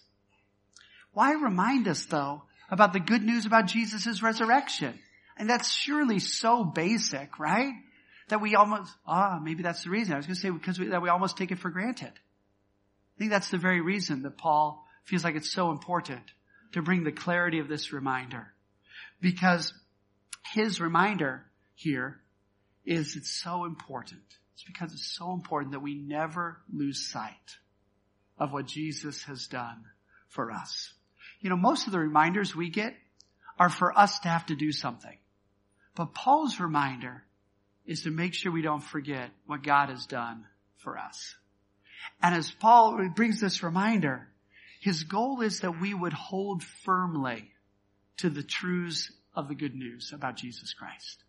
Why 1.14 1.34
remind 1.34 1.88
us 1.88 2.06
though 2.06 2.44
about 2.70 2.94
the 2.94 3.00
good 3.00 3.24
news 3.24 3.46
about 3.46 3.68
Jesus' 3.68 4.22
resurrection. 4.22 4.98
And 5.38 5.50
that's 5.50 5.72
surely 5.72 6.20
so 6.20 6.64
basic, 6.64 7.40
right? 7.40 7.74
That 8.30 8.42
we 8.42 8.56
almost, 8.56 8.92
ah, 9.06 9.40
maybe 9.42 9.64
that's 9.64 9.84
the 9.84 9.90
reason. 9.90 10.14
I 10.14 10.18
was 10.18 10.26
going 10.26 10.36
to 10.36 10.42
say 10.42 10.50
because 10.50 10.80
we, 10.80 10.88
that 10.88 11.02
we 11.02 11.10
almost 11.10 11.38
take 11.38 11.52
it 11.52 11.60
for 11.60 11.70
granted. 11.70 12.12
I 12.12 13.20
think 13.20 13.32
that's 13.32 13.50
the 13.50 13.58
very 13.58 13.82
reason 13.82 14.24
that 14.24 14.38
Paul 14.38 14.86
feels 15.06 15.24
like 15.24 15.36
it's 15.36 15.52
so 15.52 15.72
important 15.72 16.24
to 16.74 16.82
bring 16.82 17.04
the 17.04 17.12
clarity 17.12 17.60
of 17.60 17.70
this 17.70 17.94
reminder. 17.94 18.48
Because 19.22 19.74
his 20.54 20.82
reminder 20.82 21.46
here 21.76 22.20
is 22.86 23.16
it's 23.16 23.32
so 23.32 23.66
important. 23.66 24.22
It's 24.58 24.64
because 24.64 24.92
it's 24.92 25.16
so 25.16 25.34
important 25.34 25.74
that 25.74 25.82
we 25.82 25.94
never 25.94 26.58
lose 26.74 27.12
sight 27.12 27.58
of 28.40 28.52
what 28.52 28.66
Jesus 28.66 29.22
has 29.26 29.46
done 29.46 29.84
for 30.30 30.52
us. 30.52 30.92
You 31.42 31.52
know, 31.52 31.56
most 31.56 31.86
of 31.86 31.94
the 31.94 32.00
reminders 32.00 32.56
we 32.56 32.72
get 32.72 32.96
are 33.60 33.70
for 33.70 33.96
us 33.96 34.18
to 34.22 34.30
have 34.30 34.48
to 34.48 34.56
do 34.56 34.72
something. 34.72 35.16
But 35.94 36.16
Paul's 36.16 36.60
reminder 36.60 37.22
is 37.86 38.02
to 38.02 38.10
make 38.10 38.34
sure 38.34 38.52
we 38.52 38.64
don't 38.64 38.82
forget 38.82 39.30
what 39.46 39.62
God 39.62 39.90
has 39.90 40.08
done 40.08 40.46
for 40.78 40.98
us. 40.98 41.36
And 42.24 42.34
as 42.34 42.50
Paul 42.50 43.10
brings 43.16 43.40
this 43.40 43.62
reminder, 43.62 44.28
his 44.82 45.04
goal 45.04 45.42
is 45.42 45.60
that 45.60 45.80
we 45.80 45.94
would 45.94 46.14
hold 46.14 46.64
firmly 46.64 47.52
to 48.18 48.32
the 48.32 48.42
truths 48.42 49.12
of 49.36 49.50
the 49.50 49.56
good 49.56 49.76
news 49.76 50.14
about 50.14 50.36
Jesus 50.36 50.74
Christ. 50.74 51.24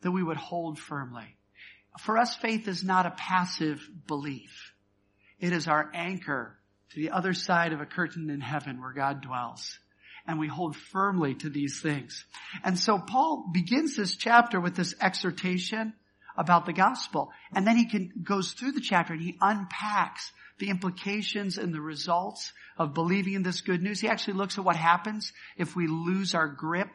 That 0.00 0.10
we 0.10 0.24
would 0.24 0.36
hold 0.36 0.80
firmly. 0.80 1.36
For 1.98 2.18
us, 2.18 2.34
faith 2.34 2.68
is 2.68 2.82
not 2.82 3.06
a 3.06 3.10
passive 3.10 3.86
belief. 4.06 4.72
It 5.38 5.52
is 5.52 5.68
our 5.68 5.90
anchor 5.94 6.58
to 6.90 6.96
the 7.00 7.10
other 7.10 7.34
side 7.34 7.72
of 7.72 7.80
a 7.80 7.86
curtain 7.86 8.30
in 8.30 8.40
heaven 8.40 8.80
where 8.80 8.92
God 8.92 9.20
dwells. 9.20 9.78
And 10.26 10.38
we 10.38 10.46
hold 10.46 10.76
firmly 10.76 11.34
to 11.36 11.50
these 11.50 11.80
things. 11.80 12.24
And 12.62 12.78
so 12.78 12.98
Paul 12.98 13.50
begins 13.52 13.96
this 13.96 14.16
chapter 14.16 14.60
with 14.60 14.76
this 14.76 14.94
exhortation 15.00 15.94
about 16.36 16.64
the 16.64 16.72
gospel. 16.72 17.32
And 17.52 17.66
then 17.66 17.76
he 17.76 17.86
can, 17.86 18.12
goes 18.22 18.52
through 18.52 18.72
the 18.72 18.80
chapter 18.80 19.14
and 19.14 19.22
he 19.22 19.36
unpacks 19.40 20.30
the 20.58 20.70
implications 20.70 21.58
and 21.58 21.74
the 21.74 21.80
results 21.80 22.52
of 22.78 22.94
believing 22.94 23.34
in 23.34 23.42
this 23.42 23.62
good 23.62 23.82
news. 23.82 24.00
He 24.00 24.08
actually 24.08 24.34
looks 24.34 24.58
at 24.58 24.64
what 24.64 24.76
happens 24.76 25.32
if 25.56 25.74
we 25.74 25.88
lose 25.88 26.34
our 26.34 26.46
grip 26.46 26.90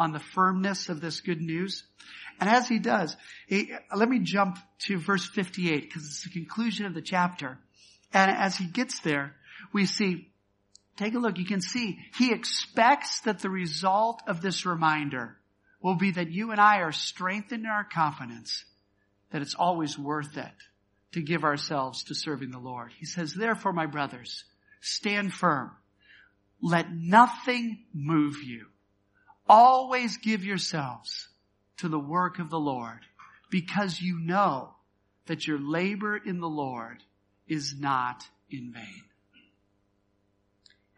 on 0.00 0.12
the 0.12 0.18
firmness 0.18 0.88
of 0.88 1.00
this 1.00 1.20
good 1.20 1.40
news. 1.40 1.84
And 2.40 2.48
as 2.48 2.66
he 2.66 2.78
does, 2.78 3.14
he, 3.46 3.70
let 3.94 4.08
me 4.08 4.20
jump 4.20 4.58
to 4.86 4.98
verse 4.98 5.28
58 5.28 5.82
because 5.82 6.06
it's 6.06 6.24
the 6.24 6.30
conclusion 6.30 6.86
of 6.86 6.94
the 6.94 7.02
chapter. 7.02 7.58
And 8.12 8.30
as 8.30 8.56
he 8.56 8.64
gets 8.64 9.00
there, 9.00 9.36
we 9.74 9.84
see, 9.84 10.28
take 10.96 11.14
a 11.14 11.18
look, 11.18 11.36
you 11.38 11.44
can 11.44 11.60
see 11.60 11.98
he 12.16 12.32
expects 12.32 13.20
that 13.20 13.40
the 13.40 13.50
result 13.50 14.22
of 14.26 14.40
this 14.40 14.64
reminder 14.64 15.36
will 15.82 15.96
be 15.96 16.12
that 16.12 16.30
you 16.30 16.50
and 16.50 16.60
I 16.60 16.78
are 16.78 16.92
strengthened 16.92 17.64
in 17.64 17.70
our 17.70 17.84
confidence 17.84 18.64
that 19.32 19.42
it's 19.42 19.54
always 19.54 19.98
worth 19.98 20.38
it 20.38 20.52
to 21.12 21.20
give 21.20 21.44
ourselves 21.44 22.04
to 22.04 22.14
serving 22.14 22.50
the 22.50 22.58
Lord. 22.58 22.92
He 22.98 23.04
says, 23.04 23.34
therefore, 23.34 23.74
my 23.74 23.86
brothers, 23.86 24.44
stand 24.80 25.34
firm. 25.34 25.72
Let 26.62 26.90
nothing 26.90 27.84
move 27.92 28.42
you. 28.42 28.66
Always 29.50 30.16
give 30.18 30.44
yourselves 30.44 31.28
to 31.78 31.88
the 31.88 31.98
work 31.98 32.38
of 32.38 32.50
the 32.50 32.60
Lord 32.60 33.00
because 33.50 34.00
you 34.00 34.20
know 34.20 34.76
that 35.26 35.44
your 35.44 35.58
labor 35.58 36.16
in 36.16 36.38
the 36.38 36.48
Lord 36.48 36.98
is 37.48 37.74
not 37.76 38.22
in 38.48 38.72
vain. 38.72 39.02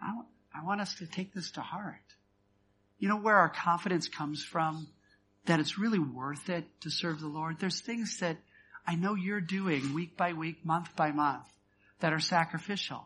I, 0.02 0.12
I 0.54 0.64
want 0.66 0.82
us 0.82 0.97
to 0.97 1.06
take 1.06 1.32
this 1.32 1.52
to 1.52 1.62
heart. 1.62 1.97
You 2.99 3.09
know 3.09 3.16
where 3.16 3.38
our 3.38 3.49
confidence 3.49 4.09
comes 4.09 4.44
from 4.44 4.87
that 5.47 5.59
it's 5.59 5.78
really 5.78 5.99
worth 5.99 6.50
it 6.50 6.66
to 6.82 6.90
serve 6.90 7.21
the 7.21 7.28
Lord? 7.28 7.59
There's 7.59 7.80
things 7.80 8.18
that 8.18 8.37
I 8.87 8.97
know 8.97 9.14
you're 9.14 9.40
doing 9.40 9.94
week 9.94 10.18
by 10.18 10.35
week, 10.35 10.62
month 10.62 10.94
by 10.94 11.11
month 11.12 11.47
that 12.00 12.12
are 12.12 12.21
sacrificial. 12.21 13.02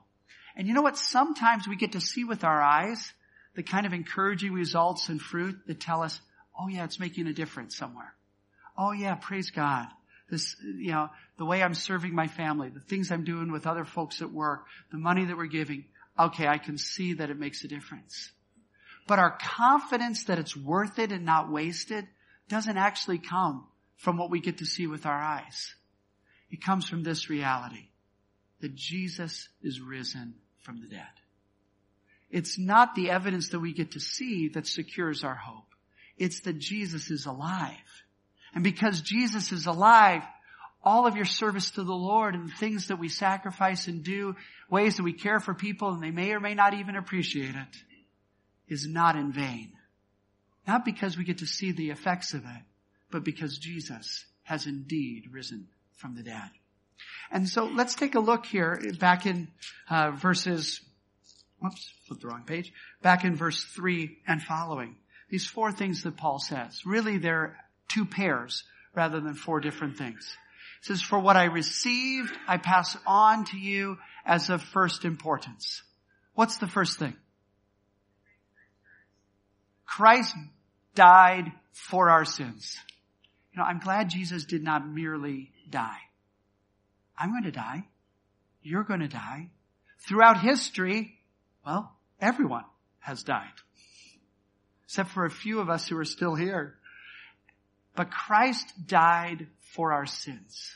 And 0.56 0.66
you 0.66 0.74
know 0.74 0.82
what? 0.82 0.98
Sometimes 0.98 1.68
we 1.68 1.76
get 1.76 1.92
to 1.92 2.00
see 2.00 2.24
with 2.24 2.42
our 2.42 2.60
eyes 2.60 3.12
the 3.56 3.62
kind 3.62 3.86
of 3.86 3.92
encouraging 3.92 4.52
results 4.52 5.08
and 5.08 5.20
fruit 5.20 5.56
that 5.66 5.80
tell 5.80 6.02
us, 6.02 6.20
oh 6.58 6.68
yeah, 6.68 6.84
it's 6.84 7.00
making 7.00 7.26
a 7.26 7.32
difference 7.32 7.76
somewhere. 7.76 8.14
Oh 8.78 8.92
yeah, 8.92 9.14
praise 9.14 9.50
God. 9.50 9.86
This, 10.30 10.56
you 10.62 10.92
know, 10.92 11.08
the 11.38 11.44
way 11.44 11.62
I'm 11.62 11.74
serving 11.74 12.14
my 12.14 12.26
family, 12.26 12.68
the 12.68 12.80
things 12.80 13.10
I'm 13.10 13.24
doing 13.24 13.50
with 13.50 13.66
other 13.66 13.84
folks 13.84 14.22
at 14.22 14.30
work, 14.30 14.66
the 14.90 14.98
money 14.98 15.24
that 15.24 15.36
we're 15.36 15.46
giving. 15.46 15.84
Okay, 16.18 16.46
I 16.46 16.58
can 16.58 16.78
see 16.78 17.14
that 17.14 17.30
it 17.30 17.38
makes 17.38 17.64
a 17.64 17.68
difference. 17.68 18.30
But 19.06 19.18
our 19.18 19.38
confidence 19.38 20.24
that 20.24 20.38
it's 20.38 20.56
worth 20.56 20.98
it 20.98 21.12
and 21.12 21.24
not 21.24 21.50
wasted 21.50 22.06
doesn't 22.48 22.76
actually 22.76 23.18
come 23.18 23.66
from 23.96 24.18
what 24.18 24.30
we 24.30 24.40
get 24.40 24.58
to 24.58 24.66
see 24.66 24.86
with 24.86 25.06
our 25.06 25.20
eyes. 25.20 25.74
It 26.50 26.62
comes 26.62 26.88
from 26.88 27.02
this 27.02 27.30
reality 27.30 27.88
that 28.60 28.74
Jesus 28.74 29.48
is 29.62 29.80
risen 29.80 30.34
from 30.60 30.80
the 30.80 30.88
dead. 30.88 31.06
It's 32.36 32.58
not 32.58 32.94
the 32.94 33.08
evidence 33.08 33.48
that 33.48 33.60
we 33.60 33.72
get 33.72 33.92
to 33.92 34.00
see 34.00 34.48
that 34.48 34.66
secures 34.66 35.24
our 35.24 35.34
hope. 35.34 35.64
It's 36.18 36.40
that 36.40 36.58
Jesus 36.58 37.10
is 37.10 37.24
alive. 37.24 37.72
And 38.54 38.62
because 38.62 39.00
Jesus 39.00 39.52
is 39.52 39.64
alive, 39.64 40.22
all 40.82 41.06
of 41.06 41.16
your 41.16 41.24
service 41.24 41.70
to 41.70 41.82
the 41.82 41.94
Lord 41.94 42.34
and 42.34 42.46
the 42.46 42.54
things 42.56 42.88
that 42.88 42.98
we 42.98 43.08
sacrifice 43.08 43.88
and 43.88 44.04
do, 44.04 44.36
ways 44.68 44.98
that 44.98 45.02
we 45.02 45.14
care 45.14 45.40
for 45.40 45.54
people 45.54 45.94
and 45.94 46.02
they 46.02 46.10
may 46.10 46.32
or 46.32 46.38
may 46.38 46.52
not 46.52 46.74
even 46.74 46.94
appreciate 46.96 47.54
it, 47.54 47.76
is 48.68 48.86
not 48.86 49.16
in 49.16 49.32
vain. 49.32 49.72
Not 50.68 50.84
because 50.84 51.16
we 51.16 51.24
get 51.24 51.38
to 51.38 51.46
see 51.46 51.72
the 51.72 51.88
effects 51.88 52.34
of 52.34 52.44
it, 52.44 52.62
but 53.10 53.24
because 53.24 53.56
Jesus 53.56 54.26
has 54.42 54.66
indeed 54.66 55.22
risen 55.32 55.68
from 55.96 56.14
the 56.14 56.22
dead. 56.22 56.50
And 57.30 57.48
so 57.48 57.64
let's 57.64 57.94
take 57.94 58.14
a 58.14 58.20
look 58.20 58.44
here 58.44 58.78
back 59.00 59.24
in 59.24 59.48
uh, 59.88 60.10
verses, 60.10 60.82
whoops, 61.60 61.92
flip 62.06 62.20
the 62.20 62.28
wrong 62.28 62.44
page, 62.46 62.72
back 63.02 63.24
in 63.24 63.36
verse 63.36 63.62
3 63.74 64.18
and 64.26 64.42
following. 64.42 64.96
These 65.28 65.46
four 65.46 65.72
things 65.72 66.02
that 66.02 66.16
Paul 66.16 66.38
says, 66.38 66.82
really 66.84 67.18
they're 67.18 67.56
two 67.88 68.04
pairs 68.04 68.64
rather 68.94 69.20
than 69.20 69.34
four 69.34 69.60
different 69.60 69.98
things. 69.98 70.36
He 70.82 70.86
says, 70.86 71.02
for 71.02 71.18
what 71.18 71.36
I 71.36 71.44
received, 71.44 72.32
I 72.46 72.58
pass 72.58 72.96
on 73.06 73.44
to 73.46 73.58
you 73.58 73.98
as 74.24 74.50
of 74.50 74.62
first 74.62 75.04
importance. 75.04 75.82
What's 76.34 76.58
the 76.58 76.68
first 76.68 76.98
thing? 76.98 77.14
Christ 79.86 80.34
died 80.94 81.52
for 81.72 82.10
our 82.10 82.24
sins. 82.24 82.76
You 83.52 83.58
know, 83.58 83.64
I'm 83.64 83.78
glad 83.78 84.10
Jesus 84.10 84.44
did 84.44 84.62
not 84.62 84.86
merely 84.86 85.52
die. 85.70 85.98
I'm 87.18 87.30
going 87.30 87.44
to 87.44 87.50
die. 87.50 87.84
You're 88.62 88.84
going 88.84 89.00
to 89.00 89.08
die. 89.08 89.48
Throughout 90.06 90.40
history, 90.40 91.15
well, 91.66 91.96
everyone 92.20 92.64
has 93.00 93.24
died. 93.24 93.52
Except 94.84 95.10
for 95.10 95.24
a 95.24 95.30
few 95.30 95.58
of 95.58 95.68
us 95.68 95.88
who 95.88 95.98
are 95.98 96.04
still 96.04 96.36
here. 96.36 96.76
But 97.96 98.10
Christ 98.10 98.72
died 98.86 99.48
for 99.74 99.92
our 99.92 100.06
sins. 100.06 100.72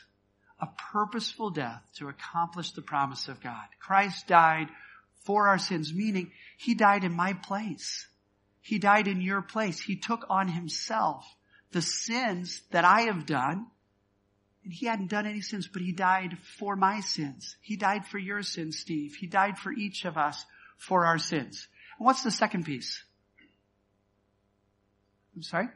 A 0.59 0.67
purposeful 0.91 1.49
death 1.49 1.81
to 1.95 2.09
accomplish 2.09 2.71
the 2.71 2.81
promise 2.81 3.29
of 3.29 3.41
God. 3.41 3.63
Christ 3.79 4.27
died 4.27 4.67
for 5.25 5.47
our 5.47 5.57
sins, 5.57 5.93
meaning 5.93 6.31
He 6.57 6.75
died 6.75 7.05
in 7.05 7.13
my 7.13 7.33
place. 7.33 8.05
He 8.59 8.77
died 8.77 9.07
in 9.07 9.21
your 9.21 9.41
place. 9.41 9.79
He 9.79 9.95
took 9.95 10.25
on 10.29 10.49
Himself 10.49 11.25
the 11.71 11.81
sins 11.81 12.61
that 12.71 12.83
I 12.83 13.03
have 13.03 13.25
done. 13.25 13.67
And 14.63 14.71
he 14.71 14.85
hadn't 14.85 15.09
done 15.09 15.25
any 15.25 15.41
sins, 15.41 15.67
but 15.67 15.81
he 15.81 15.91
died 15.91 16.37
for 16.59 16.75
my 16.75 16.99
sins. 16.99 17.55
He 17.61 17.77
died 17.77 18.05
for 18.05 18.19
your 18.19 18.43
sins, 18.43 18.77
Steve. 18.77 19.15
He 19.15 19.25
died 19.25 19.57
for 19.57 19.71
each 19.71 20.05
of 20.05 20.17
us 20.17 20.45
for 20.81 21.05
our 21.05 21.17
sins. 21.17 21.67
And 21.99 22.05
what's 22.05 22.23
the 22.23 22.31
second 22.31 22.65
piece? 22.65 23.03
I'm 25.35 25.43
sorry? 25.43 25.67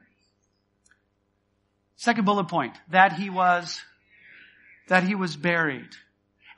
Second 1.95 2.25
bullet 2.25 2.47
point, 2.47 2.75
that 2.89 3.13
he 3.13 3.29
was, 3.29 3.81
that 4.89 5.03
he 5.03 5.15
was 5.15 5.35
buried. 5.35 5.89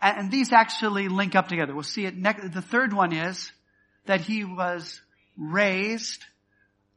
And, 0.02 0.18
and 0.18 0.32
these 0.32 0.52
actually 0.52 1.10
link 1.10 1.36
up 1.36 1.48
together. 1.48 1.74
We'll 1.74 1.84
see 1.84 2.06
it 2.06 2.16
next. 2.16 2.54
The 2.54 2.62
third 2.62 2.94
one 2.94 3.14
is 3.14 3.52
that 4.06 4.22
he 4.22 4.44
was 4.46 5.00
raised 5.38 6.24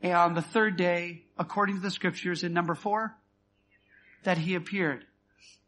on 0.02 0.34
the 0.34 0.42
third 0.42 0.76
day, 0.76 1.22
according 1.38 1.76
to 1.76 1.82
the 1.82 1.90
scriptures 1.90 2.44
in 2.44 2.54
number 2.54 2.74
four, 2.74 3.14
that 4.22 4.38
he 4.38 4.54
appeared. 4.54 5.04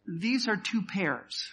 These 0.07 0.49
are 0.49 0.57
two 0.57 0.83
pairs. 0.83 1.49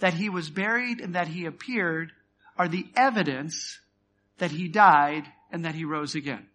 That 0.00 0.14
he 0.14 0.28
was 0.28 0.50
buried 0.50 1.00
and 1.00 1.14
that 1.14 1.28
he 1.28 1.46
appeared 1.46 2.12
are 2.60 2.68
the 2.68 2.84
evidence 2.94 3.80
that 4.36 4.50
he 4.50 4.68
died 4.68 5.24
and 5.50 5.64
that 5.64 5.74
he 5.74 5.86
rose 5.86 6.14
again. 6.14 6.46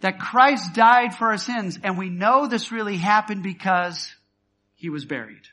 That 0.00 0.18
Christ 0.18 0.74
died 0.74 1.14
for 1.14 1.28
our 1.28 1.38
sins 1.38 1.78
and 1.84 1.96
we 1.96 2.10
know 2.10 2.48
this 2.48 2.72
really 2.72 2.96
happened 2.96 3.44
because 3.44 4.12
he 4.74 4.90
was 4.90 5.04
buried. 5.04 5.46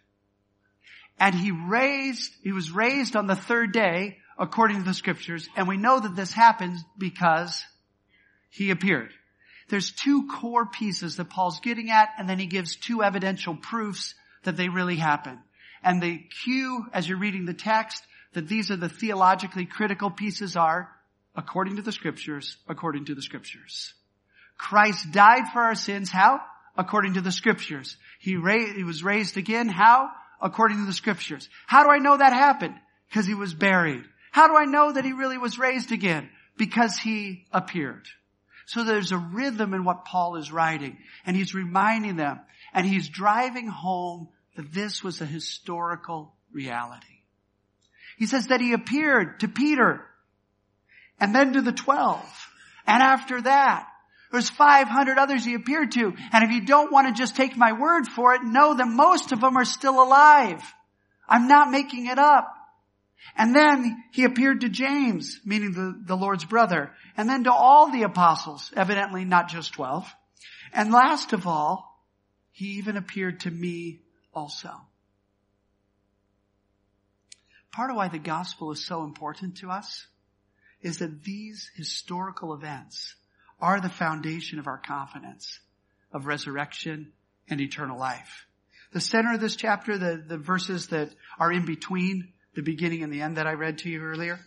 And 1.19 1.35
he 1.35 1.51
raised, 1.51 2.31
he 2.41 2.51
was 2.51 2.71
raised 2.71 3.15
on 3.15 3.27
the 3.27 3.35
third 3.35 3.71
day 3.71 4.17
according 4.35 4.77
to 4.77 4.83
the 4.83 4.95
scriptures 4.95 5.47
and 5.55 5.67
we 5.67 5.77
know 5.77 5.99
that 5.99 6.15
this 6.15 6.33
happens 6.33 6.83
because 6.97 7.63
he 8.49 8.71
appeared. 8.71 9.11
There's 9.69 9.91
two 9.91 10.27
core 10.39 10.65
pieces 10.65 11.17
that 11.17 11.29
Paul's 11.29 11.59
getting 11.59 11.91
at, 11.91 12.09
and 12.17 12.27
then 12.27 12.39
he 12.39 12.47
gives 12.47 12.77
two 12.77 13.03
evidential 13.03 13.55
proofs 13.55 14.15
that 14.43 14.57
they 14.57 14.69
really 14.69 14.95
happen. 14.95 15.37
And 15.83 16.01
the 16.01 16.17
cue, 16.43 16.87
as 16.91 17.07
you're 17.07 17.19
reading 17.19 17.45
the 17.45 17.53
text, 17.53 18.03
that 18.33 18.47
these 18.47 18.71
are 18.71 18.77
the 18.77 18.89
theologically 18.89 19.65
critical 19.65 20.11
pieces 20.11 20.55
are, 20.55 20.89
according 21.35 21.77
to 21.77 21.81
the 21.81 21.91
scriptures, 21.91 22.57
according 22.67 23.05
to 23.05 23.15
the 23.15 23.21
scriptures. 23.21 23.93
Christ 24.57 25.11
died 25.11 25.51
for 25.53 25.61
our 25.61 25.75
sins. 25.75 26.09
How? 26.09 26.41
According 26.77 27.15
to 27.15 27.21
the 27.21 27.31
scriptures. 27.31 27.97
He, 28.19 28.35
ra- 28.35 28.73
he 28.75 28.83
was 28.83 29.03
raised 29.03 29.37
again. 29.37 29.69
How? 29.69 30.09
According 30.41 30.77
to 30.79 30.85
the 30.85 30.93
scriptures. 30.93 31.49
How 31.65 31.83
do 31.83 31.89
I 31.89 31.99
know 31.99 32.17
that 32.17 32.33
happened? 32.33 32.75
Because 33.09 33.25
he 33.25 33.33
was 33.33 33.53
buried. 33.53 34.03
How 34.31 34.47
do 34.47 34.55
I 34.55 34.65
know 34.65 34.91
that 34.91 35.05
he 35.05 35.13
really 35.13 35.37
was 35.37 35.57
raised 35.57 35.91
again? 35.91 36.29
Because 36.57 36.97
he 36.97 37.45
appeared. 37.51 38.05
So 38.67 38.83
there's 38.83 39.11
a 39.11 39.17
rhythm 39.17 39.73
in 39.73 39.83
what 39.83 40.05
Paul 40.05 40.35
is 40.35 40.51
writing 40.51 40.97
and 41.25 41.35
he's 41.35 41.55
reminding 41.55 42.17
them 42.17 42.39
and 42.73 42.85
he's 42.85 43.09
driving 43.09 43.67
home 43.67 44.27
that 44.55 44.71
this 44.71 45.03
was 45.03 45.21
a 45.21 45.25
historical 45.25 46.35
reality. 46.51 47.18
He 48.19 48.27
says 48.27 48.47
that 48.47 48.59
he 48.59 48.73
appeared 48.73 49.39
to 49.39 49.47
Peter 49.47 50.05
and 51.21 51.33
then 51.33 51.53
to 51.53 51.61
the 51.61 51.71
twelve. 51.71 52.29
And 52.85 53.01
after 53.01 53.41
that, 53.41 53.87
there's 54.31 54.49
500 54.49 55.17
others 55.17 55.45
he 55.45 55.55
appeared 55.55 55.93
to. 55.93 56.13
And 56.33 56.43
if 56.43 56.51
you 56.51 56.65
don't 56.65 56.91
want 56.91 57.07
to 57.07 57.19
just 57.19 57.37
take 57.37 57.55
my 57.55 57.71
word 57.71 58.07
for 58.07 58.33
it, 58.35 58.43
know 58.43 58.75
that 58.75 58.87
most 58.87 59.31
of 59.31 59.39
them 59.39 59.55
are 59.57 59.65
still 59.65 60.03
alive. 60.03 60.61
I'm 61.27 61.47
not 61.47 61.71
making 61.71 62.07
it 62.07 62.19
up. 62.19 62.53
And 63.37 63.55
then 63.55 64.03
he 64.11 64.25
appeared 64.25 64.61
to 64.61 64.69
James, 64.69 65.39
meaning 65.45 65.71
the, 65.71 65.97
the 66.05 66.15
Lord's 66.17 66.45
brother, 66.45 66.91
and 67.15 67.29
then 67.29 67.45
to 67.45 67.53
all 67.53 67.89
the 67.89 68.03
apostles, 68.03 68.71
evidently 68.75 69.23
not 69.23 69.49
just 69.49 69.73
12. 69.73 70.13
And 70.73 70.91
last 70.91 71.31
of 71.31 71.47
all, 71.47 72.03
he 72.51 72.77
even 72.77 72.97
appeared 72.97 73.41
to 73.41 73.51
me 73.51 74.01
also. 74.33 74.71
Part 77.71 77.91
of 77.91 77.95
why 77.95 78.07
the 78.07 78.19
gospel 78.19 78.71
is 78.71 78.85
so 78.85 79.03
important 79.03 79.57
to 79.57 79.69
us 79.69 80.07
is 80.81 80.99
that 80.99 81.23
these 81.23 81.69
historical 81.75 82.53
events 82.53 83.15
are 83.59 83.79
the 83.79 83.89
foundation 83.89 84.59
of 84.59 84.67
our 84.67 84.77
confidence 84.77 85.59
of 86.11 86.25
resurrection 86.25 87.11
and 87.49 87.61
eternal 87.61 87.99
life. 87.99 88.45
The 88.91 89.01
center 89.01 89.33
of 89.33 89.41
this 89.41 89.55
chapter, 89.55 89.97
the, 89.97 90.23
the 90.25 90.37
verses 90.37 90.87
that 90.87 91.09
are 91.37 91.51
in 91.51 91.65
between 91.65 92.33
the 92.55 92.63
beginning 92.63 93.03
and 93.03 93.13
the 93.13 93.21
end 93.21 93.37
that 93.37 93.47
I 93.47 93.53
read 93.53 93.79
to 93.79 93.89
you 93.89 94.01
earlier, 94.01 94.39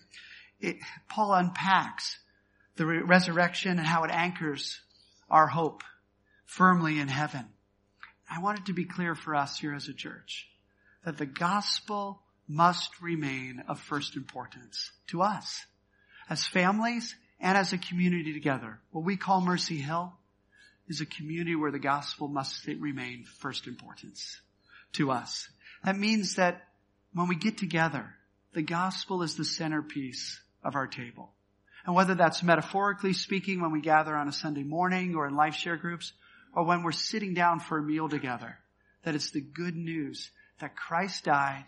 it, 0.61 0.77
Paul 1.09 1.35
unpacks 1.35 2.19
the 2.77 2.87
re- 2.87 3.03
resurrection 3.03 3.79
and 3.79 3.87
how 3.87 4.05
it 4.05 4.11
anchors 4.11 4.81
our 5.31 5.47
hope 5.47 5.83
firmly 6.47 6.99
in 6.99 7.09
heaven. 7.09 7.47
I 8.31 8.41
want 8.41 8.61
it 8.61 8.67
to 8.67 8.73
be 8.73 8.85
clear 8.85 9.15
for 9.15 9.35
us 9.37 9.59
here 9.59 9.75
as 9.75 9.89
a 9.89 9.95
church 9.95 10.49
that 11.05 11.19
the 11.19 11.27
gospel 11.27 12.23
must 12.53 13.01
remain 13.01 13.65
of 13.69 13.81
first 13.81 14.17
importance 14.17 14.93
to 15.09 15.23
us 15.23 15.65
as 16.29 16.47
families 16.47 17.15
and 17.41 17.57
as 17.57 17.73
a 17.73 17.79
community 17.79 18.33
together. 18.33 18.79
What 18.91 19.05
we 19.05 19.17
call 19.17 19.41
Mercy 19.41 19.77
Hill 19.77 20.13
is 20.89 21.01
a 21.01 21.07
community 21.07 21.57
where 21.57 21.71
the 21.71 21.79
gospel 21.79 22.29
must 22.29 22.67
remain 22.67 23.25
first 23.25 23.67
importance 23.67 24.41
to 24.93 25.11
us. 25.11 25.49
That 25.85 25.99
means 25.99 26.37
that 26.37 26.69
when 27.15 27.29
we 27.29 27.37
get 27.37 27.59
together, 27.59 28.15
the 28.53 28.63
gospel 28.63 29.23
is 29.23 29.37
the 29.37 29.45
centerpiece 29.45 30.41
of 30.63 30.75
our 30.75 30.87
table. 30.87 31.33
And 31.87 31.95
whether 31.95 32.15
that's 32.15 32.43
metaphorically 32.43 33.13
speaking 33.13 33.61
when 33.61 33.73
we 33.73 33.81
gather 33.81 34.15
on 34.15 34.29
a 34.29 34.33
Sunday 34.33 34.63
morning 34.63 35.15
or 35.17 35.27
in 35.27 35.35
life 35.35 35.55
share 35.55 35.77
groups, 35.77 36.13
or 36.55 36.65
when 36.65 36.83
we're 36.83 36.93
sitting 36.93 37.35
down 37.35 37.61
for 37.61 37.79
a 37.79 37.83
meal 37.83 38.09
together, 38.09 38.59
that 39.05 39.15
it's 39.15 39.31
the 39.31 39.41
good 39.41 39.75
news 39.75 40.31
that 40.61 40.77
Christ 40.77 41.25
died 41.25 41.65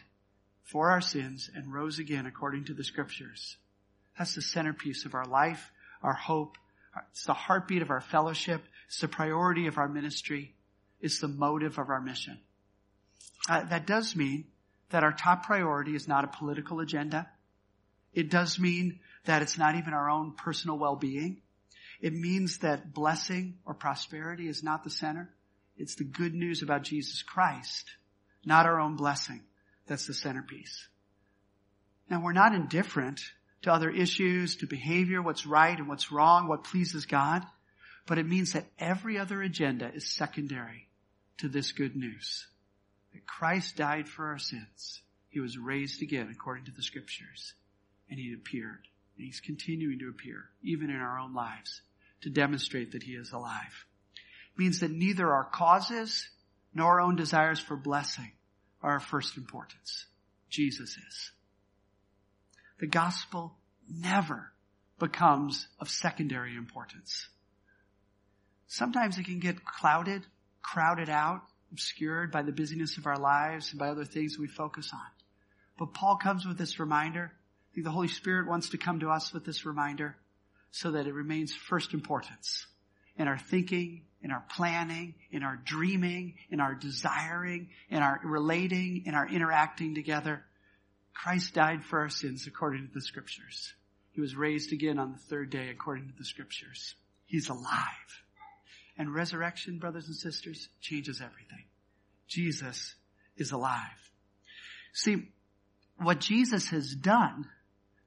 for 0.65 0.91
our 0.91 1.01
sins 1.01 1.51
and 1.55 1.73
rose 1.73 1.99
again 1.99 2.27
according 2.27 2.65
to 2.65 2.75
the 2.75 2.85
scriptures. 2.85 3.57
That's 4.19 4.35
the 4.35 4.43
centerpiece 4.43 5.05
of 5.05 5.15
our 5.15 5.27
life, 5.27 5.71
our 6.03 6.15
hope. 6.15 6.57
It's 7.11 7.25
the 7.25 7.35
heartbeat 7.35 7.83
of 7.83 7.91
our 7.91 8.01
fellowship. 8.01 8.63
It's 8.89 9.01
the 9.01 9.09
priority 9.09 9.67
of 9.67 9.79
our 9.79 9.89
ministry. 9.89 10.55
It's 11.01 11.21
the 11.21 11.29
motive 11.29 11.79
of 11.79 11.89
our 11.89 12.01
mission. 12.01 12.39
Uh, 13.49 13.65
that 13.65 13.87
does 13.87 14.17
mean 14.17 14.47
that 14.91 15.05
our 15.05 15.13
top 15.13 15.45
priority 15.45 15.95
is 15.95 16.09
not 16.09 16.25
a 16.25 16.29
political 16.29 16.81
agenda. 16.81 17.29
It 18.13 18.31
does 18.31 18.59
mean 18.59 19.01
that 19.25 19.43
it's 19.43 19.59
not 19.59 19.75
even 19.75 19.93
our 19.93 20.09
own 20.09 20.33
personal 20.33 20.79
well-being. 20.79 21.43
It 22.01 22.13
means 22.13 22.59
that 22.59 22.95
blessing 22.95 23.59
or 23.65 23.75
prosperity 23.75 24.49
is 24.49 24.63
not 24.63 24.85
the 24.85 24.91
center. 24.91 25.35
It's 25.77 25.97
the 25.97 26.05
good 26.05 26.35
news 26.35 26.63
about 26.63 26.83
Jesus 26.83 27.23
Christ, 27.23 27.91
not 28.45 28.67
our 28.67 28.79
own 28.79 28.97
blessing. 28.97 29.43
That's 29.87 30.07
the 30.07 30.15
centerpiece. 30.15 30.89
Now 32.11 32.23
we're 32.23 32.33
not 32.33 32.55
indifferent 32.55 33.21
to 33.63 33.73
other 33.73 33.91
issues, 33.91 34.57
to 34.57 34.67
behavior, 34.67 35.23
what's 35.23 35.47
right 35.47 35.79
and 35.79 35.89
what's 35.89 36.13
wrong, 36.13 36.49
what 36.49 36.65
pleases 36.65 37.07
God. 37.07 37.43
But 38.07 38.19
it 38.19 38.27
means 38.27 38.53
that 38.53 38.67
every 38.79 39.19
other 39.19 39.43
agenda 39.43 39.91
is 39.93 40.07
secondary 40.07 40.89
to 41.39 41.49
this 41.49 41.73
good 41.73 41.97
news. 41.97 42.47
That 43.13 43.27
Christ 43.27 43.77
died 43.77 44.09
for 44.09 44.27
our 44.27 44.39
sins. 44.39 45.01
He 45.29 45.41
was 45.41 45.57
raised 45.57 46.03
again 46.03 46.29
according 46.31 46.67
to 46.67 46.73
the 46.73 46.83
scriptures. 46.83 47.55
And 48.11 48.19
he 48.19 48.35
appeared. 48.35 48.87
And 49.17 49.27
he's 49.27 49.41
continuing 49.41 49.99
to 50.01 50.09
appear, 50.09 50.45
even 50.63 50.91
in 50.91 50.97
our 50.97 51.19
own 51.19 51.35
lives, 51.35 51.81
to 52.23 52.31
demonstrate 52.31 52.93
that 52.93 53.03
he 53.03 53.13
is 53.13 53.33
alive. 53.33 53.87
It 54.55 54.61
means 54.61 54.81
that 54.81 54.91
neither 54.91 55.33
our 55.33 55.45
causes 55.45 56.29
nor 56.75 56.95
our 56.95 57.01
own 57.01 57.17
desires 57.17 57.61
for 57.61 57.77
blessing 57.77 58.33
are 58.85 58.97
of 58.97 59.03
first 59.03 59.37
importance. 59.37 60.05
Jesus 60.51 60.91
is 60.91 61.31
the 62.79 62.87
gospel 62.87 63.57
never 63.89 64.53
becomes 64.99 65.67
of 65.81 65.89
secondary 65.89 66.55
importance. 66.55 67.29
Sometimes 68.67 69.17
it 69.17 69.25
can 69.25 69.39
get 69.41 69.65
clouded, 69.65 70.23
crowded 70.61 71.09
out, 71.09 71.43
obscured 71.73 72.31
by 72.31 72.43
the 72.43 72.53
busyness 72.53 72.99
of 72.99 73.07
our 73.07 73.19
lives 73.19 73.71
and 73.71 73.79
by 73.79 73.89
other 73.89 74.05
things 74.05 74.39
we 74.39 74.49
focus 74.49 74.91
on. 74.93 75.01
But 75.79 75.95
Paul 75.95 76.17
comes 76.17 76.47
with 76.47 76.59
this 76.59 76.79
reminder. 76.79 77.33
I 77.33 77.75
think 77.75 77.85
the 77.85 77.93
Holy 77.93 78.09
Spirit 78.09 78.49
wants 78.49 78.71
to 78.71 78.79
come 78.79 79.01
to 79.01 79.11
us 79.11 79.33
with 79.33 79.45
this 79.45 79.65
reminder 79.65 80.17
so 80.71 80.91
that 80.91 81.07
it 81.07 81.15
remains 81.15 81.55
first 81.55 81.95
importance 81.95 82.67
in 83.17 83.29
our 83.29 83.39
thinking, 83.39 84.03
in 84.25 84.31
our 84.31 84.45
planning, 84.57 85.15
in 85.31 85.43
our 85.43 85.61
dreaming, 85.65 86.35
in 86.51 86.59
our 86.59 86.75
desiring, 86.75 87.69
in 87.91 87.99
our 87.99 88.19
relating, 88.25 89.03
in 89.05 89.15
our 89.15 89.29
interacting 89.29 89.95
together. 89.95 90.43
Christ 91.13 91.53
died 91.55 91.85
for 91.85 92.01
our 92.01 92.09
sins 92.09 92.47
according 92.47 92.89
to 92.89 92.95
the 92.95 93.03
scriptures. 93.03 93.75
He 94.13 94.23
was 94.23 94.35
raised 94.35 94.73
again 94.73 94.99
on 94.99 95.13
the 95.13 95.19
third 95.19 95.51
day 95.51 95.69
according 95.69 96.09
to 96.09 96.15
the 96.19 96.25
scriptures. 96.25 96.95
He's 97.27 97.51
alive. 97.51 98.23
And 98.97 99.15
resurrection, 99.15 99.79
brothers 99.79 100.07
and 100.07 100.17
sisters, 100.17 100.69
changes 100.81 101.21
everything. 101.21 101.65
Jesus 102.27 102.95
is 103.37 103.53
alive. 103.53 104.11
See, 104.95 105.29
what 105.99 106.21
Jesus 106.21 106.69
has 106.69 106.95
done 106.95 107.45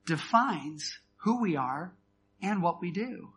defines 0.06 0.98
who 1.18 1.42
we 1.42 1.58
are 1.58 1.94
and 2.42 2.64
what 2.64 2.82
we 2.82 2.92
do. 2.92 3.30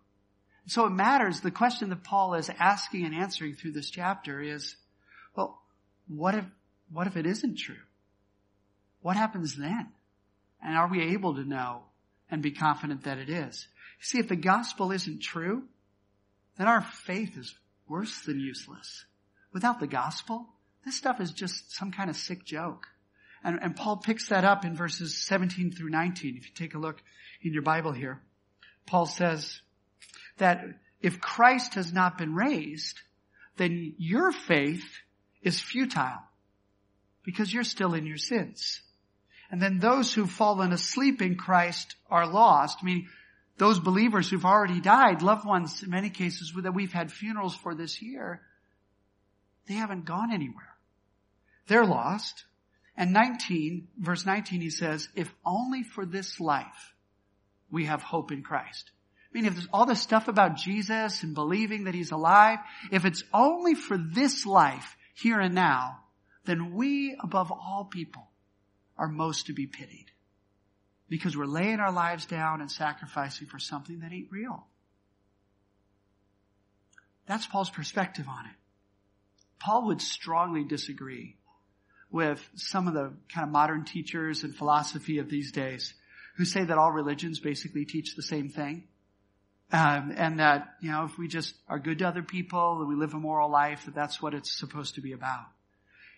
So 0.66 0.86
it 0.86 0.90
matters. 0.90 1.40
The 1.40 1.50
question 1.50 1.88
that 1.90 2.04
Paul 2.04 2.34
is 2.34 2.50
asking 2.58 3.04
and 3.04 3.14
answering 3.14 3.54
through 3.54 3.72
this 3.72 3.90
chapter 3.90 4.40
is, 4.40 4.76
well, 5.36 5.60
what 6.06 6.34
if, 6.34 6.44
what 6.92 7.06
if 7.06 7.16
it 7.16 7.26
isn't 7.26 7.58
true? 7.58 7.76
What 9.00 9.16
happens 9.16 9.56
then? 9.56 9.88
And 10.62 10.76
are 10.76 10.88
we 10.88 11.14
able 11.14 11.34
to 11.34 11.44
know 11.44 11.82
and 12.30 12.42
be 12.42 12.50
confident 12.50 13.04
that 13.04 13.18
it 13.18 13.30
is? 13.30 13.66
See, 14.00 14.18
if 14.18 14.28
the 14.28 14.36
gospel 14.36 14.92
isn't 14.92 15.22
true, 15.22 15.64
then 16.56 16.68
our 16.68 16.82
faith 16.82 17.36
is 17.36 17.54
worse 17.88 18.22
than 18.22 18.38
useless. 18.38 19.04
Without 19.52 19.80
the 19.80 19.86
gospel, 19.86 20.46
this 20.84 20.96
stuff 20.96 21.20
is 21.20 21.32
just 21.32 21.72
some 21.72 21.90
kind 21.92 22.10
of 22.10 22.16
sick 22.16 22.44
joke. 22.44 22.86
And, 23.42 23.58
and 23.62 23.74
Paul 23.74 23.96
picks 23.96 24.28
that 24.28 24.44
up 24.44 24.64
in 24.64 24.76
verses 24.76 25.16
17 25.16 25.72
through 25.72 25.90
19. 25.90 26.36
If 26.36 26.48
you 26.48 26.54
take 26.54 26.74
a 26.74 26.78
look 26.78 27.02
in 27.42 27.52
your 27.52 27.62
Bible 27.62 27.92
here, 27.92 28.20
Paul 28.86 29.06
says 29.06 29.60
that 30.40 30.64
if 31.00 31.20
Christ 31.20 31.74
has 31.74 31.92
not 31.92 32.18
been 32.18 32.34
raised, 32.34 33.00
then 33.56 33.94
your 33.96 34.32
faith 34.32 34.84
is 35.42 35.60
futile 35.60 36.22
because 37.24 37.52
you're 37.52 37.64
still 37.64 37.94
in 37.94 38.06
your 38.06 38.18
sins. 38.18 38.82
And 39.50 39.60
then 39.60 39.78
those 39.78 40.12
who've 40.12 40.30
fallen 40.30 40.72
asleep 40.72 41.22
in 41.22 41.36
Christ 41.36 41.96
are 42.10 42.26
lost, 42.26 42.82
meaning 42.82 43.08
those 43.56 43.78
believers 43.78 44.28
who've 44.28 44.44
already 44.44 44.80
died, 44.80 45.22
loved 45.22 45.46
ones 45.46 45.82
in 45.82 45.90
many 45.90 46.10
cases 46.10 46.52
that 46.62 46.74
we've 46.74 46.92
had 46.92 47.12
funerals 47.12 47.54
for 47.54 47.74
this 47.74 48.00
year, 48.00 48.40
they 49.66 49.74
haven't 49.74 50.04
gone 50.04 50.32
anywhere. 50.32 50.76
They're 51.66 51.86
lost. 51.86 52.44
And 52.96 53.12
19, 53.12 53.88
verse 53.98 54.26
19, 54.26 54.60
he 54.60 54.70
says, 54.70 55.08
if 55.14 55.32
only 55.44 55.82
for 55.82 56.04
this 56.04 56.40
life 56.40 56.94
we 57.70 57.86
have 57.86 58.02
hope 58.02 58.32
in 58.32 58.42
Christ. 58.42 58.90
I 59.32 59.38
mean, 59.38 59.46
if 59.46 59.54
there's 59.54 59.68
all 59.72 59.86
this 59.86 60.02
stuff 60.02 60.26
about 60.28 60.56
Jesus 60.56 61.22
and 61.22 61.34
believing 61.34 61.84
that 61.84 61.94
he's 61.94 62.10
alive, 62.10 62.58
if 62.90 63.04
it's 63.04 63.22
only 63.32 63.74
for 63.74 63.96
this 63.96 64.44
life, 64.44 64.96
here 65.14 65.38
and 65.38 65.54
now, 65.54 66.00
then 66.46 66.74
we, 66.74 67.16
above 67.22 67.52
all 67.52 67.88
people, 67.90 68.28
are 68.98 69.08
most 69.08 69.46
to 69.46 69.52
be 69.52 69.66
pitied. 69.66 70.10
because 71.10 71.36
we're 71.36 71.44
laying 71.44 71.80
our 71.80 71.92
lives 71.92 72.24
down 72.24 72.60
and 72.60 72.70
sacrificing 72.70 73.48
for 73.48 73.58
something 73.58 73.98
that 73.98 74.12
ain't 74.12 74.30
real. 74.30 74.64
That's 77.26 77.46
Paul's 77.46 77.68
perspective 77.68 78.26
on 78.28 78.46
it. 78.46 78.52
Paul 79.58 79.88
would 79.88 80.00
strongly 80.00 80.64
disagree 80.64 81.36
with 82.10 82.40
some 82.54 82.88
of 82.88 82.94
the 82.94 83.12
kind 83.32 83.46
of 83.46 83.50
modern 83.52 83.84
teachers 83.84 84.42
and 84.42 84.54
philosophy 84.54 85.18
of 85.18 85.28
these 85.28 85.52
days 85.52 85.92
who 86.36 86.44
say 86.44 86.64
that 86.64 86.78
all 86.78 86.90
religions 86.90 87.40
basically 87.40 87.84
teach 87.84 88.14
the 88.16 88.22
same 88.22 88.48
thing. 88.48 88.84
Um, 89.72 90.12
and 90.16 90.40
that, 90.40 90.74
you 90.80 90.90
know, 90.90 91.04
if 91.04 91.16
we 91.16 91.28
just 91.28 91.54
are 91.68 91.78
good 91.78 91.98
to 91.98 92.08
other 92.08 92.22
people 92.22 92.80
and 92.80 92.88
we 92.88 92.96
live 92.96 93.14
a 93.14 93.18
moral 93.18 93.50
life, 93.50 93.84
that 93.84 93.94
that's 93.94 94.20
what 94.20 94.34
it's 94.34 94.50
supposed 94.50 94.96
to 94.96 95.00
be 95.00 95.12
about. 95.12 95.46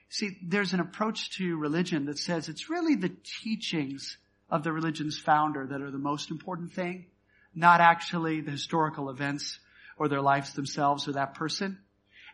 See, 0.09 0.39
there's 0.43 0.73
an 0.73 0.81
approach 0.81 1.37
to 1.39 1.57
religion 1.57 2.07
that 2.07 2.19
says 2.19 2.49
it's 2.49 2.71
really 2.71 2.95
the 2.95 3.13
teachings 3.43 4.17
of 4.51 4.63
the 4.63 4.73
religion's 4.73 5.19
founder 5.19 5.67
that 5.67 5.83
are 5.83 5.91
the 5.91 5.99
most 5.99 6.31
important 6.31 6.73
thing, 6.73 7.07
not 7.55 7.81
actually 7.81 8.41
the 8.41 8.51
historical 8.51 9.11
events 9.11 9.59
or 9.99 10.09
their 10.09 10.21
lives 10.23 10.55
themselves 10.55 11.07
or 11.09 11.13
that 11.13 11.35
person. 11.35 11.79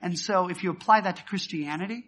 And 0.01 0.17
so 0.17 0.49
if 0.49 0.63
you 0.63 0.71
apply 0.71 1.01
that 1.01 1.17
to 1.17 1.25
Christianity, 1.25 2.05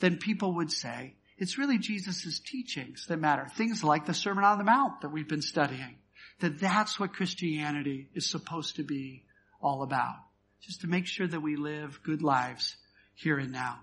then 0.00 0.16
people 0.16 0.54
would 0.56 0.70
say 0.72 1.14
it's 1.38 1.58
really 1.58 1.78
Jesus' 1.78 2.40
teachings 2.40 3.06
that 3.08 3.18
matter. 3.18 3.46
Things 3.56 3.84
like 3.84 4.06
the 4.06 4.14
Sermon 4.14 4.44
on 4.44 4.58
the 4.58 4.64
Mount 4.64 5.02
that 5.02 5.12
we've 5.12 5.28
been 5.28 5.42
studying 5.42 5.96
that 6.40 6.58
that's 6.58 7.00
what 7.00 7.14
Christianity 7.14 8.08
is 8.14 8.28
supposed 8.28 8.76
to 8.76 8.82
be 8.82 9.24
all 9.60 9.82
about. 9.82 10.16
Just 10.60 10.82
to 10.82 10.86
make 10.86 11.06
sure 11.06 11.26
that 11.26 11.40
we 11.40 11.56
live 11.56 12.00
good 12.02 12.22
lives 12.22 12.76
here 13.14 13.38
and 13.38 13.52
now. 13.52 13.80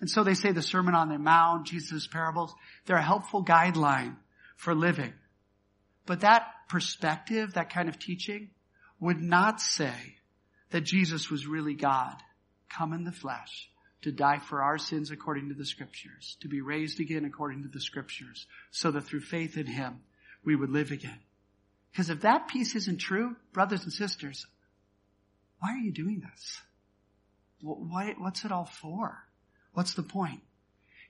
And 0.00 0.10
so 0.10 0.24
they 0.24 0.34
say 0.34 0.52
the 0.52 0.62
Sermon 0.62 0.94
on 0.94 1.08
the 1.08 1.18
Mount, 1.18 1.66
Jesus' 1.66 2.06
parables, 2.06 2.54
they're 2.86 2.96
a 2.96 3.02
helpful 3.02 3.44
guideline 3.44 4.16
for 4.56 4.74
living. 4.74 5.12
But 6.06 6.20
that 6.20 6.46
perspective, 6.68 7.54
that 7.54 7.70
kind 7.70 7.88
of 7.88 7.98
teaching, 7.98 8.50
would 9.00 9.20
not 9.20 9.60
say 9.60 9.94
that 10.70 10.82
Jesus 10.82 11.30
was 11.30 11.46
really 11.46 11.74
God, 11.74 12.16
come 12.68 12.92
in 12.92 13.04
the 13.04 13.12
flesh, 13.12 13.70
to 14.02 14.12
die 14.12 14.38
for 14.38 14.62
our 14.62 14.76
sins 14.76 15.10
according 15.10 15.48
to 15.48 15.54
the 15.54 15.64
scriptures, 15.64 16.36
to 16.40 16.48
be 16.48 16.60
raised 16.60 17.00
again 17.00 17.24
according 17.24 17.62
to 17.62 17.68
the 17.68 17.80
scriptures, 17.80 18.46
so 18.70 18.90
that 18.90 19.04
through 19.04 19.20
faith 19.20 19.56
in 19.56 19.66
Him, 19.66 20.00
we 20.44 20.56
would 20.56 20.70
live 20.70 20.90
again. 20.90 21.20
Because 21.94 22.10
if 22.10 22.22
that 22.22 22.48
piece 22.48 22.74
isn't 22.74 22.98
true, 22.98 23.36
brothers 23.52 23.84
and 23.84 23.92
sisters, 23.92 24.46
why 25.60 25.74
are 25.74 25.78
you 25.78 25.92
doing 25.92 26.20
this? 26.20 26.60
what's 27.60 28.44
it 28.44 28.52
all 28.52 28.66
for? 28.66 29.16
What's 29.72 29.94
the 29.94 30.02
point? 30.02 30.40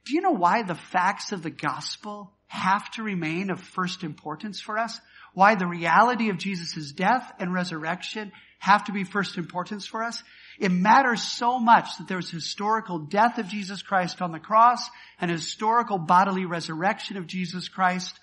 Do 0.04 0.14
you 0.14 0.20
know 0.20 0.32
why 0.32 0.62
the 0.62 0.74
facts 0.74 1.32
of 1.32 1.42
the 1.42 1.50
gospel 1.50 2.32
have 2.48 2.88
to 2.92 3.02
remain 3.02 3.50
of 3.50 3.60
first 3.60 4.04
importance 4.04 4.60
for 4.60 4.78
us? 4.78 5.00
Why 5.32 5.54
the 5.54 5.66
reality 5.66 6.28
of 6.28 6.36
Jesus' 6.36 6.92
death 6.92 7.32
and 7.40 7.52
resurrection 7.52 8.30
have 8.58 8.84
to 8.84 8.92
be 8.92 9.04
first 9.04 9.38
importance 9.38 9.86
for 9.86 10.04
us? 10.04 10.22
It 10.60 10.70
matters 10.70 11.22
so 11.22 11.58
much 11.58 11.96
that 11.98 12.06
there's 12.06 12.30
historical 12.30 12.98
death 12.98 13.38
of 13.38 13.48
Jesus 13.48 13.82
Christ 13.82 14.22
on 14.22 14.30
the 14.30 14.38
cross 14.38 14.88
and 15.18 15.30
historical 15.30 15.98
bodily 15.98 16.44
resurrection 16.44 17.16
of 17.16 17.26
Jesus 17.26 17.68
Christ 17.68 18.14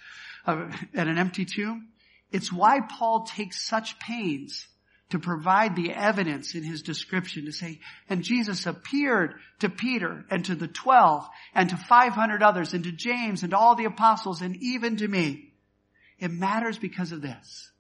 uh, 0.45 0.71
at 0.93 1.08
an 1.08 1.17
empty 1.17 1.43
tomb 1.43 1.89
it's 2.32 2.52
why 2.52 2.80
Paul 2.82 3.24
takes 3.24 3.65
such 3.65 4.00
pains 4.00 4.67
to 5.10 5.20
provide 5.20 5.76
the 5.76 5.91
evidence 5.94 6.56
in 6.56 6.63
his 6.63 6.82
description 6.82 7.46
to 7.46 7.52
say, 7.52 7.80
and 8.10 8.24
Jesus 8.24 8.65
appeared 8.65 9.36
to 9.60 9.70
Peter 9.70 10.24
and 10.30 10.46
to 10.46 10.56
the 10.56 10.70
twelve 10.70 11.28
and 11.54 11.70
to 11.70 11.78
500 11.78 12.41
others 12.41 12.74
and 12.74 12.86
to 12.86 12.91
James 12.91 13.44
and 13.44 13.54
all 13.54 13.76
the 13.76 13.86
apostles 13.86 14.41
and 14.41 14.56
even 14.62 14.96
to 14.98 15.08
me. 15.08 15.54
It 16.17 16.32
matters 16.32 16.78
because 16.78 17.12
of 17.12 17.22
this. 17.22 17.72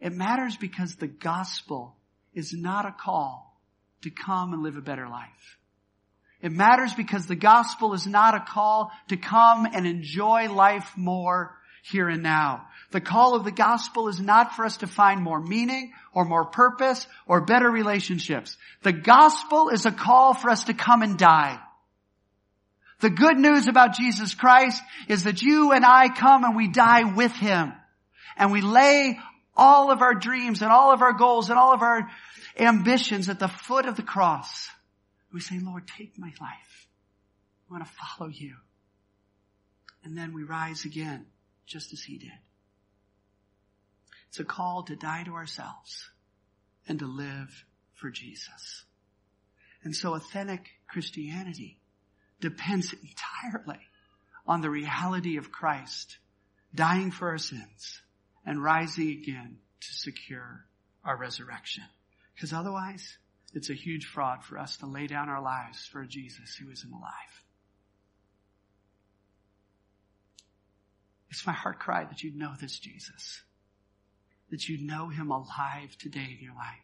It 0.00 0.12
matters 0.12 0.56
because 0.56 0.96
the 0.96 1.06
gospel 1.06 1.96
is 2.34 2.52
not 2.52 2.86
a 2.86 2.92
call 2.98 3.60
to 4.02 4.10
come 4.10 4.52
and 4.52 4.62
live 4.62 4.76
a 4.76 4.80
better 4.80 5.08
life. 5.08 5.58
It 6.42 6.52
matters 6.52 6.94
because 6.94 7.26
the 7.26 7.36
gospel 7.36 7.92
is 7.92 8.06
not 8.06 8.34
a 8.34 8.40
call 8.40 8.90
to 9.08 9.16
come 9.16 9.66
and 9.66 9.86
enjoy 9.86 10.50
life 10.50 10.90
more 10.96 11.54
here 11.82 12.08
and 12.08 12.22
now. 12.22 12.66
The 12.90 13.00
call 13.00 13.34
of 13.34 13.44
the 13.44 13.52
gospel 13.52 14.08
is 14.08 14.20
not 14.20 14.56
for 14.56 14.64
us 14.64 14.78
to 14.78 14.86
find 14.86 15.22
more 15.22 15.40
meaning 15.40 15.92
or 16.12 16.24
more 16.24 16.44
purpose 16.44 17.06
or 17.26 17.40
better 17.40 17.70
relationships. 17.70 18.56
The 18.82 18.92
gospel 18.92 19.68
is 19.68 19.86
a 19.86 19.92
call 19.92 20.34
for 20.34 20.50
us 20.50 20.64
to 20.64 20.74
come 20.74 21.02
and 21.02 21.16
die. 21.16 21.60
The 23.00 23.10
good 23.10 23.38
news 23.38 23.68
about 23.68 23.94
Jesus 23.94 24.34
Christ 24.34 24.82
is 25.08 25.24
that 25.24 25.40
you 25.40 25.72
and 25.72 25.84
I 25.84 26.08
come 26.08 26.44
and 26.44 26.56
we 26.56 26.68
die 26.68 27.04
with 27.04 27.32
Him. 27.32 27.72
And 28.36 28.52
we 28.52 28.60
lay 28.60 29.18
all 29.56 29.90
of 29.90 30.02
our 30.02 30.14
dreams 30.14 30.60
and 30.60 30.72
all 30.72 30.92
of 30.92 31.00
our 31.00 31.12
goals 31.12 31.48
and 31.48 31.58
all 31.58 31.72
of 31.72 31.82
our 31.82 32.10
ambitions 32.58 33.28
at 33.28 33.38
the 33.38 33.48
foot 33.48 33.86
of 33.86 33.96
the 33.96 34.02
cross. 34.02 34.68
We 35.32 35.40
say, 35.40 35.60
Lord, 35.60 35.86
take 35.86 36.18
my 36.18 36.32
life. 36.40 36.88
I 37.68 37.72
want 37.72 37.86
to 37.86 37.92
follow 37.92 38.30
you. 38.30 38.54
And 40.02 40.16
then 40.16 40.32
we 40.32 40.42
rise 40.42 40.84
again 40.84 41.26
just 41.70 41.92
as 41.92 42.02
he 42.02 42.18
did. 42.18 42.32
It's 44.28 44.40
a 44.40 44.44
call 44.44 44.82
to 44.84 44.96
die 44.96 45.22
to 45.24 45.32
ourselves 45.32 46.10
and 46.86 46.98
to 46.98 47.06
live 47.06 47.64
for 47.94 48.10
Jesus. 48.10 48.84
And 49.82 49.94
so 49.94 50.14
authentic 50.14 50.66
Christianity 50.88 51.78
depends 52.40 52.92
entirely 52.92 53.80
on 54.46 54.60
the 54.60 54.70
reality 54.70 55.36
of 55.36 55.52
Christ 55.52 56.18
dying 56.74 57.10
for 57.10 57.30
our 57.30 57.38
sins 57.38 58.00
and 58.44 58.62
rising 58.62 59.10
again 59.10 59.58
to 59.80 59.94
secure 59.94 60.64
our 61.04 61.16
resurrection. 61.16 61.84
Because 62.34 62.52
otherwise, 62.52 63.16
it's 63.52 63.70
a 63.70 63.74
huge 63.74 64.06
fraud 64.06 64.44
for 64.44 64.58
us 64.58 64.76
to 64.78 64.86
lay 64.86 65.06
down 65.06 65.28
our 65.28 65.42
lives 65.42 65.86
for 65.90 66.02
a 66.02 66.06
Jesus 66.06 66.56
who 66.56 66.70
isn't 66.70 66.92
alive. 66.92 67.44
It's 71.30 71.46
my 71.46 71.52
heart 71.52 71.78
cry 71.78 72.04
that 72.04 72.22
you 72.22 72.32
know 72.32 72.52
this 72.60 72.78
Jesus. 72.78 73.40
That 74.50 74.68
you 74.68 74.84
know 74.84 75.08
him 75.08 75.30
alive 75.30 75.96
today 75.98 76.36
in 76.38 76.44
your 76.44 76.54
life. 76.54 76.78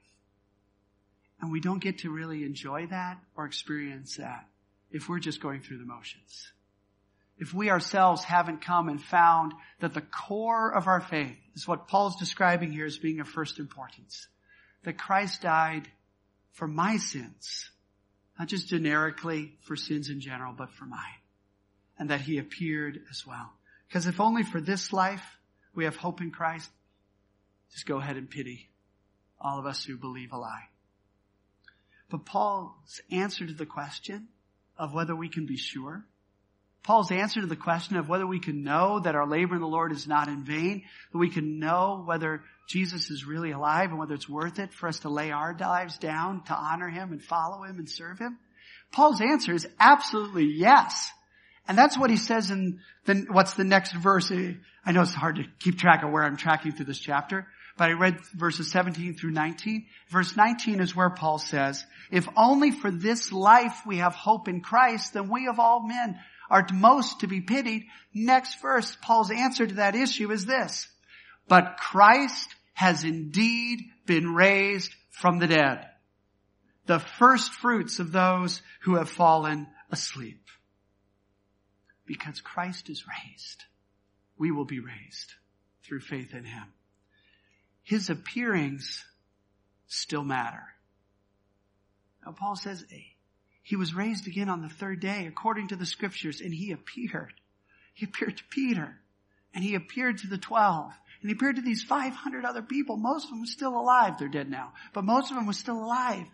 And 1.40 1.50
we 1.50 1.60
don't 1.60 1.82
get 1.82 1.98
to 1.98 2.10
really 2.10 2.44
enjoy 2.44 2.86
that 2.86 3.18
or 3.36 3.44
experience 3.44 4.16
that 4.16 4.46
if 4.90 5.08
we're 5.08 5.18
just 5.18 5.42
going 5.42 5.60
through 5.60 5.78
the 5.78 5.84
motions. 5.84 6.52
If 7.38 7.52
we 7.52 7.70
ourselves 7.70 8.24
haven't 8.24 8.62
come 8.62 8.88
and 8.88 9.02
found 9.02 9.52
that 9.80 9.92
the 9.92 10.00
core 10.00 10.72
of 10.72 10.86
our 10.86 11.00
faith 11.00 11.36
is 11.54 11.68
what 11.68 11.88
Paul's 11.88 12.16
describing 12.16 12.72
here 12.72 12.86
as 12.86 12.96
being 12.96 13.20
of 13.20 13.28
first 13.28 13.58
importance. 13.58 14.28
That 14.84 14.96
Christ 14.96 15.42
died 15.42 15.88
for 16.52 16.66
my 16.66 16.96
sins. 16.96 17.70
Not 18.38 18.48
just 18.48 18.68
generically 18.68 19.56
for 19.62 19.76
sins 19.76 20.08
in 20.08 20.20
general, 20.20 20.54
but 20.56 20.70
for 20.70 20.86
mine. 20.86 21.00
And 21.98 22.10
that 22.10 22.22
he 22.22 22.38
appeared 22.38 23.00
as 23.10 23.26
well. 23.26 23.52
Because 23.88 24.06
if 24.06 24.20
only 24.20 24.42
for 24.42 24.60
this 24.60 24.92
life 24.92 25.22
we 25.74 25.84
have 25.84 25.96
hope 25.96 26.20
in 26.20 26.30
Christ, 26.30 26.70
just 27.72 27.86
go 27.86 27.98
ahead 27.98 28.16
and 28.16 28.30
pity 28.30 28.68
all 29.40 29.58
of 29.58 29.66
us 29.66 29.84
who 29.84 29.96
believe 29.96 30.32
a 30.32 30.38
lie. 30.38 30.68
But 32.10 32.24
Paul's 32.24 33.00
answer 33.10 33.46
to 33.46 33.52
the 33.52 33.66
question 33.66 34.28
of 34.78 34.94
whether 34.94 35.14
we 35.14 35.28
can 35.28 35.46
be 35.46 35.56
sure, 35.56 36.04
Paul's 36.86 37.10
answer 37.10 37.40
to 37.40 37.48
the 37.48 37.56
question 37.56 37.96
of 37.96 38.08
whether 38.08 38.26
we 38.26 38.38
can 38.38 38.62
know 38.62 39.00
that 39.00 39.16
our 39.16 39.26
labor 39.26 39.56
in 39.56 39.60
the 39.60 39.66
Lord 39.66 39.90
is 39.90 40.06
not 40.06 40.28
in 40.28 40.44
vain, 40.44 40.84
that 41.10 41.18
we 41.18 41.30
can 41.30 41.58
know 41.58 42.04
whether 42.06 42.44
Jesus 42.68 43.10
is 43.10 43.26
really 43.26 43.50
alive 43.50 43.90
and 43.90 43.98
whether 43.98 44.14
it's 44.14 44.28
worth 44.28 44.60
it 44.60 44.72
for 44.72 44.88
us 44.88 45.00
to 45.00 45.08
lay 45.08 45.32
our 45.32 45.56
lives 45.58 45.98
down 45.98 46.44
to 46.44 46.54
honor 46.54 46.88
Him 46.88 47.10
and 47.10 47.20
follow 47.20 47.64
Him 47.64 47.80
and 47.80 47.90
serve 47.90 48.20
Him? 48.20 48.38
Paul's 48.92 49.20
answer 49.20 49.52
is 49.52 49.66
absolutely 49.80 50.44
yes. 50.44 51.10
And 51.68 51.76
that's 51.76 51.98
what 51.98 52.10
he 52.10 52.16
says 52.16 52.50
in 52.50 52.80
the, 53.06 53.26
what's 53.28 53.54
the 53.54 53.64
next 53.64 53.92
verse. 53.92 54.30
I 54.30 54.92
know 54.92 55.02
it's 55.02 55.14
hard 55.14 55.36
to 55.36 55.44
keep 55.58 55.78
track 55.78 56.02
of 56.04 56.10
where 56.10 56.22
I'm 56.22 56.36
tracking 56.36 56.72
through 56.72 56.86
this 56.86 57.00
chapter, 57.00 57.46
but 57.76 57.90
I 57.90 57.92
read 57.92 58.18
verses 58.34 58.70
17 58.70 59.14
through 59.14 59.32
19. 59.32 59.86
Verse 60.08 60.36
19 60.36 60.80
is 60.80 60.94
where 60.94 61.10
Paul 61.10 61.38
says, 61.38 61.84
if 62.10 62.28
only 62.36 62.70
for 62.70 62.90
this 62.90 63.32
life 63.32 63.80
we 63.84 63.98
have 63.98 64.14
hope 64.14 64.48
in 64.48 64.60
Christ, 64.60 65.14
then 65.14 65.28
we 65.28 65.48
of 65.48 65.58
all 65.58 65.86
men 65.86 66.18
are 66.48 66.66
most 66.72 67.20
to 67.20 67.26
be 67.26 67.40
pitied. 67.40 67.86
Next 68.14 68.60
verse, 68.62 68.96
Paul's 69.02 69.32
answer 69.32 69.66
to 69.66 69.74
that 69.74 69.96
issue 69.96 70.30
is 70.30 70.46
this, 70.46 70.86
but 71.48 71.78
Christ 71.78 72.48
has 72.74 73.02
indeed 73.02 73.80
been 74.06 74.34
raised 74.34 74.94
from 75.10 75.38
the 75.38 75.48
dead, 75.48 75.84
the 76.86 77.00
first 77.00 77.52
fruits 77.52 77.98
of 77.98 78.12
those 78.12 78.62
who 78.82 78.94
have 78.96 79.10
fallen 79.10 79.66
asleep 79.90 80.46
because 82.06 82.40
Christ 82.40 82.88
is 82.88 83.04
raised. 83.06 83.64
We 84.38 84.50
will 84.50 84.64
be 84.64 84.80
raised 84.80 85.32
through 85.84 86.00
faith 86.00 86.34
in 86.34 86.44
Him. 86.44 86.64
His 87.82 88.10
appearings 88.10 89.04
still 89.86 90.24
matter. 90.24 90.62
Now 92.24 92.32
Paul 92.32 92.56
says 92.56 92.84
he 93.62 93.76
was 93.76 93.94
raised 93.94 94.26
again 94.26 94.48
on 94.48 94.62
the 94.62 94.68
third 94.68 95.00
day 95.00 95.26
according 95.26 95.68
to 95.68 95.76
the 95.76 95.86
scriptures 95.86 96.40
and 96.40 96.52
he 96.52 96.72
appeared. 96.72 97.32
He 97.94 98.04
appeared 98.06 98.36
to 98.38 98.44
Peter 98.50 99.00
and 99.54 99.62
he 99.62 99.74
appeared 99.74 100.18
to 100.18 100.26
the 100.26 100.38
twelve 100.38 100.92
And 101.22 101.30
he 101.30 101.36
appeared 101.36 101.56
to 101.56 101.62
these 101.62 101.82
500 101.84 102.44
other 102.44 102.62
people. 102.62 102.96
Most 102.96 103.24
of 103.24 103.30
them 103.30 103.40
were 103.40 103.46
still 103.46 103.74
alive. 103.74 104.18
They're 104.18 104.28
dead 104.28 104.50
now. 104.50 104.72
But 104.92 105.04
most 105.04 105.30
of 105.30 105.36
them 105.36 105.46
were 105.46 105.52
still 105.52 105.78
alive. 105.78 106.26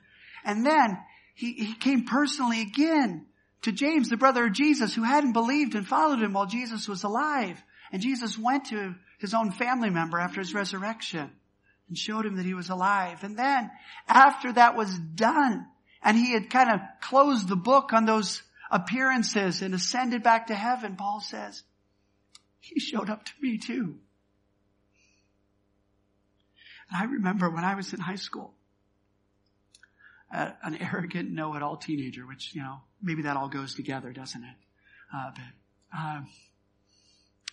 And 0.45 0.67
then 0.67 0.99
he, 1.35 1.53
he 1.53 1.75
came 1.75 2.05
personally 2.05 2.63
again 2.63 3.27
to 3.63 3.73
James, 3.73 4.09
the 4.09 4.17
brother 4.17 4.47
of 4.47 4.53
Jesus, 4.53 4.95
who 4.95 5.03
hadn't 5.03 5.33
believed 5.33 5.75
and 5.75 5.87
followed 5.87 6.21
him 6.21 6.33
while 6.33 6.47
Jesus 6.47 6.89
was 6.89 7.05
alive. 7.05 7.63
And 7.93 8.03
Jesus 8.03 8.39
went 8.39 8.67
to 8.67 8.95
his 9.19 9.35
own 9.35 9.53
family 9.53 9.91
member 9.91 10.19
after 10.19 10.41
his 10.41 10.55
resurrection 10.55 11.31
and 11.89 11.97
showed 11.97 12.27
him 12.27 12.37
that 12.37 12.47
he 12.47 12.55
was 12.55 12.71
alive. 12.71 13.23
And 13.23 13.37
then 13.37 13.71
after 14.09 14.53
that 14.53 14.77
was 14.77 14.97
done 15.15 15.67
and 16.03 16.17
he 16.17 16.33
had 16.33 16.51
kind 16.51 16.71
of 16.71 16.81
closed 17.01 17.49
the 17.49 17.57
book 17.57 17.93
on 17.93 18.05
those 18.05 18.43
appearances 18.71 19.63
and 19.63 19.75
ascended 19.75 20.23
back 20.23 20.47
to 20.49 20.55
heaven, 20.55 20.97
Paul 20.97 21.21
says, 21.21 21.63
he 22.61 22.81
showed 22.81 23.11
up 23.11 23.25
to 23.25 23.33
me 23.41 23.59
too. 23.59 23.99
And 26.89 27.01
I 27.01 27.05
remember 27.05 27.51
when 27.51 27.65
I 27.65 27.75
was 27.75 27.93
in 27.93 28.01
high 28.01 28.17
school, 28.17 28.55
an 30.33 30.79
arrogant 30.81 31.31
know-it-all 31.31 31.77
teenager, 31.77 32.27
which, 32.27 32.55
you 32.55 32.63
know, 32.63 32.79
maybe 33.03 33.23
that 33.23 33.37
all 33.37 33.49
goes 33.49 33.75
together, 33.75 34.13
doesn't 34.13 34.43
it? 34.43 34.57
Uh, 35.15 35.31
but, 35.35 35.99
uh, 35.99 36.21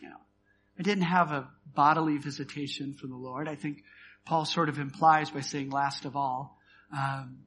you 0.02 0.10
know, 0.10 0.16
I 0.80 0.84
didn't 0.84 1.04
have 1.04 1.32
a 1.32 1.50
bodily 1.76 2.18
visitation 2.18 2.94
from 2.94 3.10
the 3.10 3.18
Lord. 3.18 3.48
I 3.50 3.56
think 3.56 3.84
Paul 4.26 4.46
sort 4.46 4.70
of 4.70 4.80
implies 4.80 5.30
by 5.30 5.42
saying 5.42 5.72
last 5.72 6.06
of 6.06 6.16
all, 6.16 6.58
um, 6.96 7.40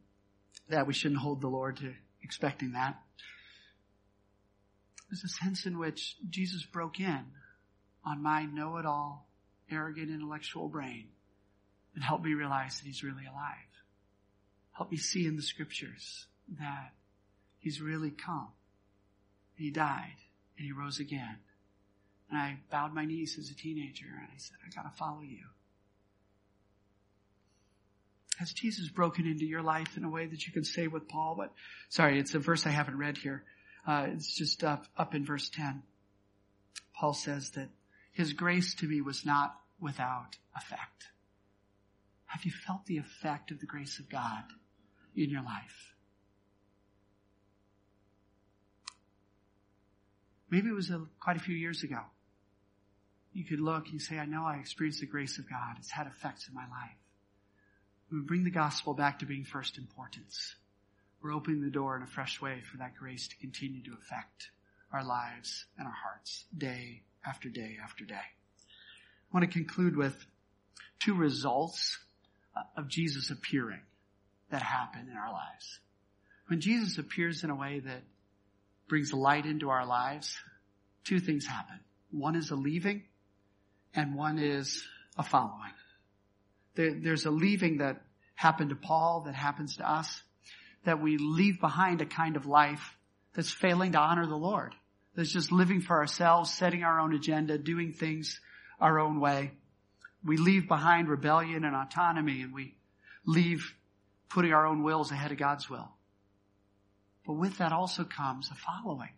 that 0.69 0.87
we 0.87 0.93
shouldn't 0.93 1.21
hold 1.21 1.41
the 1.41 1.49
Lord 1.49 1.79
to 1.79 1.93
expecting 2.23 2.73
that. 2.73 3.01
There's 5.11 5.25
a 5.25 5.45
sense 5.45 5.67
in 5.67 5.79
which 5.79 6.17
Jesus 6.29 6.65
broke 6.65 7.01
in 7.01 7.25
on 8.05 8.23
my 8.23 8.45
know-it-all, 8.45 9.29
arrogant 9.71 10.11
intellectual 10.11 10.69
brain 10.69 11.09
and 11.95 12.05
helped 12.05 12.25
me 12.25 12.35
realize 12.35 12.79
that 12.79 12.87
he's 12.87 13.03
really 13.03 13.27
alive. 13.27 13.72
Help 14.73 14.91
me 14.91 14.97
see 14.97 15.27
in 15.27 15.37
the 15.37 15.43
scriptures 15.43 16.27
that 16.59 16.93
he's 17.59 17.81
really 17.81 18.11
come. 18.11 18.49
He 19.55 19.71
died 19.71 20.17
and 20.57 20.67
he 20.67 20.73
rose 20.73 20.99
again. 20.99 21.37
And 22.31 22.39
I 22.39 22.59
bowed 22.71 22.95
my 22.95 23.05
knees 23.05 23.37
as 23.39 23.51
a 23.51 23.55
teenager 23.55 24.07
and 24.07 24.29
I 24.33 24.39
said, 24.39 24.57
I 24.67 24.75
gotta 24.75 24.95
follow 24.97 25.21
you. 25.23 25.45
Has 28.39 28.53
Jesus 28.53 28.89
broken 28.89 29.27
into 29.27 29.45
your 29.45 29.63
life 29.63 29.97
in 29.97 30.05
a 30.05 30.11
way 30.11 30.27
that 30.27 30.47
you 30.47 30.53
can 30.53 30.65
say 30.65 30.89
with 30.89 31.09
Paul? 31.09 31.35
But 31.37 31.53
sorry, 31.91 32.19
it's 32.19 32.35
a 32.35 32.39
verse 32.39 32.67
I 32.67 32.71
haven't 32.71 32.97
read 32.97 33.19
here. 33.19 33.45
Uh, 33.87 34.07
it's 34.09 34.35
just 34.35 34.65
up, 34.65 34.87
up 34.97 35.15
in 35.15 35.25
verse 35.25 35.51
10. 35.51 35.83
Paul 36.99 37.13
says 37.13 37.51
that 37.51 37.69
his 38.13 38.33
grace 38.33 38.75
to 38.77 38.87
me 38.87 39.01
was 39.01 39.27
not 39.27 39.55
without 39.81 40.37
effect. 40.57 41.12
Have 42.33 42.47
you 42.47 42.51
felt 42.51 42.87
the 42.87 42.97
effect 42.97 43.51
of 43.51 43.61
the 43.61 43.67
grace 43.67 43.99
of 43.99 44.09
God 44.09 44.45
in 45.15 45.29
your 45.29 45.43
life? 45.43 45.93
Maybe 50.49 50.71
it 50.71 50.75
was 50.75 50.89
a, 50.89 51.05
quite 51.21 51.37
a 51.37 51.41
few 51.41 51.55
years 51.55 51.83
ago. 51.83 52.01
You 53.35 53.45
could 53.45 53.61
look 53.61 53.89
and 53.91 54.01
say, 54.01 54.19
I 54.19 54.25
know 54.25 54.47
I 54.47 54.57
experienced 54.57 55.01
the 55.01 55.07
grace 55.07 55.39
of 55.39 55.49
God. 55.49 55.77
It's 55.79 55.91
had 55.91 56.07
effects 56.07 56.49
in 56.49 56.55
my 56.55 56.63
life. 56.63 56.97
We 58.11 58.21
bring 58.21 58.45
the 58.45 58.51
gospel 58.51 58.95
back 58.95 59.19
to 59.19 59.27
being 59.27 59.45
first 59.45 59.77
importance. 59.77 60.55
We're 61.23 61.35
opening 61.35 61.61
the 61.61 61.71
door 61.71 61.99
in 61.99 62.03
a 62.03 62.07
fresh 62.07 62.41
way 62.41 62.63
for 62.63 62.79
that 62.79 62.95
grace 62.97 63.29
to 63.29 63.37
continue 63.37 63.83
to 63.83 63.93
affect 63.93 64.49
our 64.91 65.05
lives 65.05 65.67
and 65.77 65.87
our 65.87 65.95
hearts 65.95 66.47
day 66.57 67.03
after 67.27 67.51
day 67.51 67.77
after 67.85 68.07
day. 68.07 68.15
I 68.15 69.37
want 69.37 69.45
to 69.45 69.53
conclude 69.53 69.97
with 69.97 70.17
two 70.99 71.15
results 71.15 71.99
of 72.77 72.89
Jesus 72.89 73.31
appearing 73.31 73.81
that 74.51 74.63
happen 74.63 75.09
in 75.11 75.17
our 75.17 75.33
lives. 75.33 75.81
When 76.49 76.61
Jesus 76.61 76.99
appears 76.99 77.45
in 77.45 77.51
a 77.51 77.55
way 77.55 77.81
that 77.81 78.03
brings 78.89 79.13
light 79.13 79.47
into 79.47 79.71
our 79.71 79.87
lives, 79.87 80.37
two 81.05 81.19
things 81.19 81.47
happen. 81.47 81.81
One 82.11 82.37
is 82.37 82.51
a 82.51 82.57
leaving 82.57 83.05
and 83.95 84.15
one 84.15 84.39
is 84.39 84.85
a 85.17 85.23
following. 85.23 85.73
There, 86.75 86.95
there's 86.95 87.27
a 87.27 87.31
leaving 87.31 87.79
that 87.79 88.03
happened 88.35 88.71
to 88.71 88.77
Paul 88.77 89.23
that 89.27 89.35
happens 89.35 89.77
to 89.77 89.91
us, 89.91 90.23
that 90.85 91.01
we 91.01 91.17
leave 91.17 91.61
behind 91.61 92.01
a 92.01 92.07
kind 92.07 92.37
of 92.37 92.47
life 92.47 92.97
that's 93.35 93.53
failing 93.53 93.93
to 93.93 93.99
honor 93.99 94.27
the 94.27 94.37
Lord. 94.37 94.75
That's 95.15 95.33
just 95.33 95.53
living 95.53 95.81
for 95.81 95.99
ourselves, 95.99 96.53
setting 96.53 96.83
our 96.83 97.01
own 97.01 97.15
agenda, 97.15 97.59
doing 97.59 97.93
things 97.93 98.41
our 98.81 98.99
own 98.99 99.21
way. 99.21 99.53
We 100.25 100.37
leave 100.37 100.69
behind 100.69 101.09
rebellion 101.09 101.65
and 101.65 101.75
autonomy 101.75 102.43
and 102.43 102.53
we 102.53 102.77
leave 103.27 103.75
putting 104.29 104.53
our 104.53 104.67
own 104.67 104.83
wills 104.83 105.11
ahead 105.11 105.33
of 105.33 105.39
God's 105.39 105.69
will. 105.69 105.91
But 107.27 107.35
with 107.35 107.59
that 107.59 107.73
also 107.73 108.05
comes 108.05 108.51
a 108.51 108.55
following. 108.55 109.13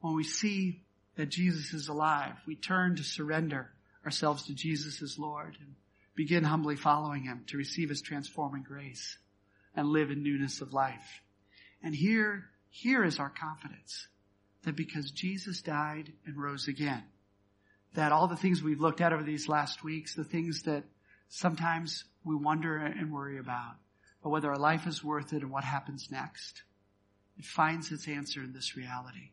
When 0.00 0.14
we 0.14 0.24
see 0.24 0.82
that 1.16 1.28
Jesus 1.28 1.72
is 1.72 1.88
alive, 1.88 2.34
we 2.46 2.54
turn 2.54 2.96
to 2.96 3.02
surrender 3.02 3.70
ourselves 4.04 4.44
to 4.44 4.54
Jesus 4.54 5.02
as 5.02 5.18
Lord 5.18 5.56
and 5.60 5.74
begin 6.14 6.44
humbly 6.44 6.76
following 6.76 7.22
Him 7.22 7.44
to 7.48 7.56
receive 7.56 7.88
His 7.88 8.02
transforming 8.02 8.62
grace 8.62 9.18
and 9.74 9.88
live 9.88 10.10
in 10.10 10.22
newness 10.22 10.60
of 10.60 10.72
life. 10.72 11.22
And 11.82 11.94
here, 11.94 12.44
here 12.70 13.04
is 13.04 13.18
our 13.18 13.30
confidence 13.30 14.06
that 14.64 14.76
because 14.76 15.10
Jesus 15.10 15.62
died 15.62 16.12
and 16.26 16.36
rose 16.36 16.68
again, 16.68 17.04
that 17.98 18.12
all 18.12 18.28
the 18.28 18.36
things 18.36 18.62
we've 18.62 18.80
looked 18.80 19.00
at 19.00 19.12
over 19.12 19.24
these 19.24 19.48
last 19.48 19.82
weeks, 19.82 20.14
the 20.14 20.22
things 20.22 20.62
that 20.62 20.84
sometimes 21.30 22.04
we 22.24 22.36
wonder 22.36 22.76
and 22.76 23.12
worry 23.12 23.40
about, 23.40 23.74
but 24.22 24.30
whether 24.30 24.48
our 24.48 24.58
life 24.58 24.86
is 24.86 25.02
worth 25.02 25.32
it 25.32 25.42
and 25.42 25.50
what 25.50 25.64
happens 25.64 26.06
next, 26.08 26.62
it 27.38 27.44
finds 27.44 27.90
its 27.90 28.06
answer 28.06 28.40
in 28.40 28.52
this 28.52 28.76
reality. 28.76 29.32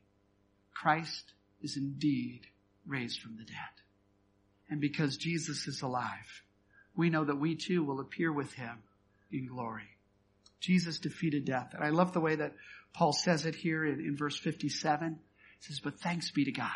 Christ 0.73 1.32
is 1.62 1.78
indeed 1.78 2.41
raised 2.88 3.21
from 3.21 3.38
the 3.38 3.43
dead. 3.43 3.56
And 4.67 4.82
because 4.82 5.17
Jesus 5.17 5.67
is 5.67 5.84
alive, 5.84 6.41
we 6.95 7.12
know 7.12 7.23
that 7.23 7.39
we 7.39 7.56
too 7.56 7.84
will 7.84 7.99
appear 7.99 8.34
with 8.34 8.51
him 8.54 8.80
in 9.32 9.45
glory. 9.45 9.89
Jesus 10.60 10.97
defeated 10.97 11.45
death. 11.45 11.75
And 11.75 11.84
I 11.84 11.89
love 11.89 12.13
the 12.13 12.19
way 12.19 12.36
that 12.38 12.56
Paul 12.95 13.13
says 13.13 13.45
it 13.45 13.54
here 13.54 13.86
in, 13.86 13.99
in 13.99 14.17
verse 14.17 14.39
57. 14.39 15.19
He 15.60 15.65
says, 15.67 15.80
but 15.82 15.99
thanks 15.99 16.32
be 16.32 16.45
to 16.45 16.51
God 16.51 16.71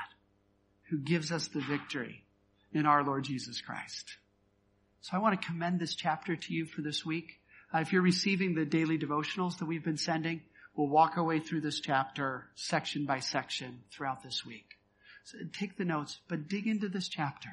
who 0.89 0.97
gives 0.97 1.31
us 1.31 1.47
the 1.47 1.61
victory 1.61 2.23
in 2.73 2.85
our 2.85 3.03
Lord 3.03 3.23
Jesus 3.23 3.61
Christ. 3.61 4.05
So 5.01 5.15
I 5.15 5.19
want 5.19 5.39
to 5.39 5.47
commend 5.47 5.79
this 5.79 5.95
chapter 5.95 6.35
to 6.35 6.53
you 6.53 6.65
for 6.65 6.81
this 6.81 7.05
week. 7.05 7.39
Uh, 7.73 7.79
if 7.79 7.93
you're 7.93 8.01
receiving 8.01 8.53
the 8.53 8.65
daily 8.65 8.97
devotionals 8.97 9.57
that 9.59 9.65
we've 9.65 9.83
been 9.83 9.97
sending, 9.97 10.41
we'll 10.75 10.87
walk 10.87 11.17
our 11.17 11.23
way 11.23 11.39
through 11.39 11.61
this 11.61 11.79
chapter 11.79 12.45
section 12.55 13.05
by 13.05 13.19
section 13.19 13.79
throughout 13.91 14.23
this 14.23 14.45
week. 14.45 14.65
So 15.23 15.37
take 15.53 15.77
the 15.77 15.85
notes, 15.85 16.19
but 16.27 16.47
dig 16.47 16.67
into 16.67 16.89
this 16.89 17.07
chapter 17.07 17.49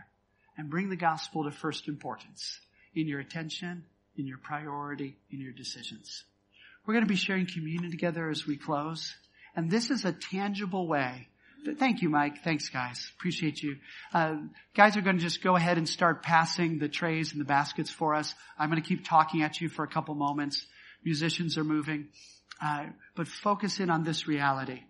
and 0.57 0.71
bring 0.71 0.89
the 0.89 0.97
gospel 0.97 1.45
to 1.45 1.51
first 1.51 1.89
importance 1.89 2.59
in 2.95 3.07
your 3.07 3.21
attention, 3.21 3.85
in 4.17 4.27
your 4.27 4.39
priority, 4.39 5.19
in 5.31 5.41
your 5.41 5.53
decisions. 5.53 6.25
We're 6.87 6.95
going 6.95 7.05
to 7.05 7.13
be 7.13 7.17
sharing 7.17 7.47
communion 7.47 7.91
together 7.91 8.31
as 8.31 8.47
we 8.47 8.57
close. 8.57 9.15
And 9.55 9.71
this 9.71 9.91
is 9.91 10.05
a 10.05 10.13
tangible 10.13 10.87
way 10.87 11.29
Thank 11.75 12.03
you, 12.03 12.09
Mike. 12.09 12.45
Thanks, 12.45 12.69
guys. 12.69 13.11
Appreciate 13.17 13.63
you. 13.63 13.77
Uh, 14.13 14.37
guys 14.75 14.97
are 14.97 15.01
going 15.01 15.17
to 15.17 15.23
just 15.23 15.43
go 15.43 15.57
ahead 15.57 15.79
and 15.79 15.89
start 15.89 16.23
passing 16.23 16.79
the 16.79 16.89
trays 16.89 17.33
and 17.33 17.41
the 17.41 17.45
baskets 17.45 17.91
for 17.91 18.15
us. 18.15 18.35
I'm 18.59 18.71
going 18.71 18.81
to 18.81 18.89
keep 18.89 19.07
talking 19.07 19.43
at 19.43 19.61
you 19.61 19.69
for 19.69 19.83
a 19.83 19.89
couple 19.89 20.15
moments. 20.15 20.65
Musicians 21.05 21.59
are 21.59 21.65
moving. 21.65 22.09
Uh, 22.63 22.87
but 23.17 23.27
focus 23.27 23.81
in 23.81 23.91
on 23.91 24.05
this 24.05 24.29
reality. 24.29 24.83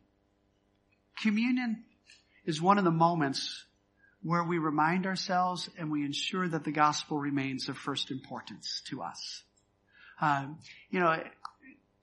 Communion 1.22 1.84
is 2.44 2.60
one 2.60 2.78
of 2.78 2.84
the 2.84 2.90
moments 2.90 3.64
where 4.22 4.44
we 4.44 4.58
remind 4.58 5.06
ourselves 5.06 5.70
and 5.78 5.90
we 5.90 6.04
ensure 6.04 6.46
that 6.48 6.64
the 6.64 6.72
gospel 6.72 7.18
remains 7.18 7.68
of 7.68 7.76
first 7.76 8.10
importance 8.10 8.82
to 8.88 9.02
us. 9.02 9.42
Uh, 10.20 10.46
you 10.90 11.00
know, 11.00 11.16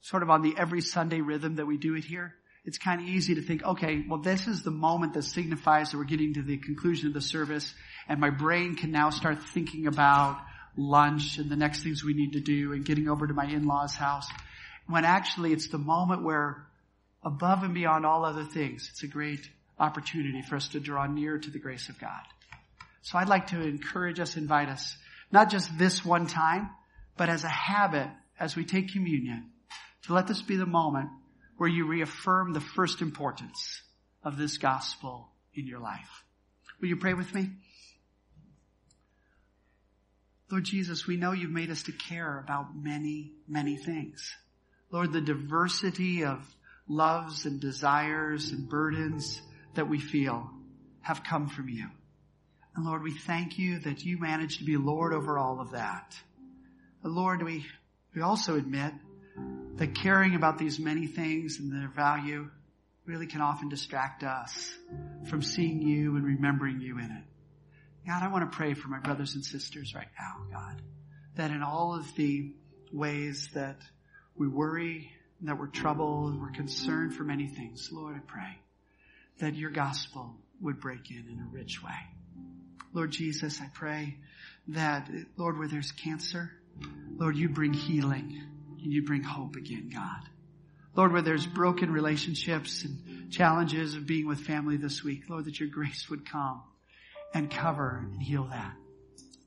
sort 0.01 0.23
of 0.23 0.29
on 0.29 0.41
the 0.41 0.53
every 0.57 0.81
Sunday 0.81 1.21
rhythm 1.21 1.55
that 1.55 1.65
we 1.65 1.77
do 1.77 1.95
it 1.95 2.03
here 2.03 2.35
it's 2.65 2.77
kind 2.77 3.01
of 3.01 3.07
easy 3.07 3.35
to 3.35 3.41
think, 3.41 3.63
okay, 3.63 4.03
well 4.07 4.19
this 4.19 4.47
is 4.47 4.63
the 4.63 4.71
moment 4.71 5.13
that 5.13 5.23
signifies 5.23 5.91
that 5.91 5.97
we're 5.97 6.05
getting 6.05 6.33
to 6.35 6.41
the 6.41 6.57
conclusion 6.57 7.07
of 7.07 7.13
the 7.13 7.21
service 7.21 7.73
and 8.07 8.19
my 8.19 8.29
brain 8.29 8.75
can 8.75 8.91
now 8.91 9.09
start 9.09 9.43
thinking 9.53 9.87
about 9.87 10.39
lunch 10.77 11.37
and 11.37 11.49
the 11.49 11.55
next 11.55 11.83
things 11.83 12.03
we 12.03 12.13
need 12.13 12.33
to 12.33 12.39
do 12.39 12.73
and 12.73 12.85
getting 12.85 13.07
over 13.07 13.27
to 13.27 13.33
my 13.33 13.45
in-laws 13.45 13.95
house. 13.95 14.27
When 14.87 15.05
actually 15.05 15.53
it's 15.53 15.67
the 15.67 15.77
moment 15.77 16.23
where 16.23 16.65
above 17.23 17.63
and 17.63 17.73
beyond 17.73 18.05
all 18.05 18.25
other 18.25 18.43
things, 18.43 18.89
it's 18.91 19.03
a 19.03 19.07
great 19.07 19.47
opportunity 19.79 20.41
for 20.41 20.55
us 20.55 20.69
to 20.69 20.79
draw 20.79 21.05
near 21.05 21.37
to 21.37 21.49
the 21.49 21.59
grace 21.59 21.89
of 21.89 21.99
God. 21.99 22.21
So 23.01 23.17
I'd 23.17 23.29
like 23.29 23.47
to 23.47 23.61
encourage 23.61 24.19
us, 24.19 24.37
invite 24.37 24.69
us, 24.69 24.95
not 25.31 25.49
just 25.49 25.77
this 25.77 26.05
one 26.05 26.27
time, 26.27 26.69
but 27.17 27.29
as 27.29 27.43
a 27.43 27.49
habit 27.49 28.07
as 28.39 28.55
we 28.55 28.65
take 28.65 28.91
communion, 28.91 29.51
to 30.03 30.13
let 30.13 30.27
this 30.27 30.41
be 30.41 30.55
the 30.55 30.65
moment 30.65 31.09
where 31.63 31.71
you 31.71 31.87
reaffirm 31.87 32.51
the 32.51 32.59
first 32.59 33.01
importance 33.01 33.83
of 34.21 34.37
this 34.37 34.57
gospel 34.57 35.29
in 35.55 35.65
your 35.65 35.79
life. 35.79 36.25
Will 36.81 36.89
you 36.89 36.97
pray 36.97 37.13
with 37.13 37.33
me? 37.33 37.51
Lord 40.51 40.65
Jesus, 40.65 41.07
we 41.07 41.15
know 41.15 41.31
you've 41.31 41.51
made 41.51 41.69
us 41.69 41.83
to 41.83 41.93
care 41.93 42.37
about 42.37 42.75
many, 42.75 43.31
many 43.47 43.77
things. 43.77 44.35
Lord, 44.91 45.13
the 45.13 45.21
diversity 45.21 46.25
of 46.25 46.45
loves 46.89 47.45
and 47.45 47.61
desires 47.61 48.49
and 48.49 48.67
burdens 48.67 49.41
that 49.75 49.87
we 49.87 50.01
feel 50.01 50.49
have 50.99 51.23
come 51.23 51.47
from 51.47 51.69
you. 51.69 51.87
And 52.75 52.83
Lord, 52.83 53.03
we 53.03 53.13
thank 53.13 53.57
you 53.57 53.79
that 53.79 54.03
you 54.03 54.19
manage 54.19 54.57
to 54.57 54.65
be 54.65 54.75
Lord 54.75 55.13
over 55.13 55.39
all 55.39 55.61
of 55.61 55.71
that. 55.71 56.13
But 57.01 57.13
Lord, 57.13 57.41
we, 57.41 57.65
we 58.13 58.21
also 58.21 58.57
admit 58.57 58.91
that 59.75 59.95
caring 59.95 60.35
about 60.35 60.57
these 60.57 60.79
many 60.79 61.07
things 61.07 61.59
and 61.59 61.71
their 61.71 61.89
value 61.89 62.49
really 63.05 63.27
can 63.27 63.41
often 63.41 63.69
distract 63.69 64.23
us 64.23 64.73
from 65.29 65.41
seeing 65.41 65.81
you 65.81 66.15
and 66.15 66.25
remembering 66.25 66.79
you 66.79 66.97
in 66.99 67.05
it. 67.05 67.23
God, 68.07 68.21
I 68.21 68.27
want 68.27 68.49
to 68.49 68.55
pray 68.55 68.73
for 68.73 68.87
my 68.87 68.99
brothers 68.99 69.35
and 69.35 69.43
sisters 69.43 69.93
right 69.95 70.07
now, 70.19 70.45
God, 70.51 70.81
that 71.35 71.51
in 71.51 71.63
all 71.63 71.95
of 71.95 72.15
the 72.15 72.53
ways 72.91 73.49
that 73.53 73.77
we 74.35 74.47
worry, 74.47 75.11
that 75.41 75.57
we're 75.59 75.67
troubled, 75.67 76.39
we're 76.39 76.51
concerned 76.51 77.15
for 77.15 77.23
many 77.23 77.47
things, 77.47 77.89
Lord, 77.91 78.15
I 78.15 78.19
pray 78.19 78.59
that 79.39 79.55
your 79.55 79.71
gospel 79.71 80.35
would 80.61 80.79
break 80.79 81.09
in 81.09 81.27
in 81.29 81.39
a 81.39 81.47
rich 81.51 81.83
way. 81.83 81.91
Lord 82.93 83.11
Jesus, 83.11 83.59
I 83.59 83.69
pray 83.73 84.17
that, 84.69 85.09
Lord, 85.35 85.57
where 85.57 85.67
there's 85.67 85.91
cancer, 85.91 86.51
Lord, 87.17 87.35
you 87.35 87.49
bring 87.49 87.73
healing 87.73 88.41
and 88.83 88.91
you 88.91 89.03
bring 89.03 89.23
hope 89.23 89.55
again, 89.55 89.89
God. 89.93 90.29
Lord, 90.95 91.11
where 91.11 91.21
there's 91.21 91.45
broken 91.45 91.91
relationships 91.91 92.83
and 92.83 93.31
challenges 93.31 93.95
of 93.95 94.05
being 94.05 94.27
with 94.27 94.41
family 94.41 94.77
this 94.77 95.03
week, 95.03 95.29
Lord, 95.29 95.45
that 95.45 95.59
your 95.59 95.69
grace 95.69 96.07
would 96.09 96.29
come 96.29 96.61
and 97.33 97.49
cover 97.49 98.07
and 98.11 98.21
heal 98.21 98.45
that. 98.51 98.75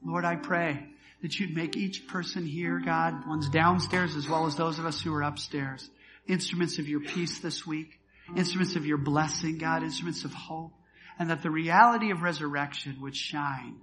Lord, 0.05 0.25
I 0.25 0.37
pray 0.37 0.87
that 1.23 1.39
you'd 1.39 1.55
make 1.55 1.77
each 1.77 2.09
person 2.09 2.45
here, 2.45 2.81
God, 2.85 3.27
ones 3.27 3.49
downstairs 3.49 4.17
as 4.17 4.29
well 4.29 4.47
as 4.47 4.57
those 4.57 4.79
of 4.79 4.87
us 4.87 5.01
who 5.01 5.15
are 5.15 5.23
upstairs, 5.23 5.89
instruments 6.27 6.79
of 6.79 6.89
your 6.89 7.01
peace 7.01 7.39
this 7.39 7.67
week, 7.67 8.01
instruments 8.37 8.75
of 8.75 8.85
your 8.85 8.99
blessing, 8.99 9.59
God, 9.59 9.83
instruments 9.83 10.25
of 10.25 10.33
hope, 10.35 10.73
and 11.19 11.31
that 11.31 11.43
the 11.43 11.51
reality 11.51 12.11
of 12.11 12.23
resurrection 12.23 12.99
would 13.01 13.17
shine 13.17 13.77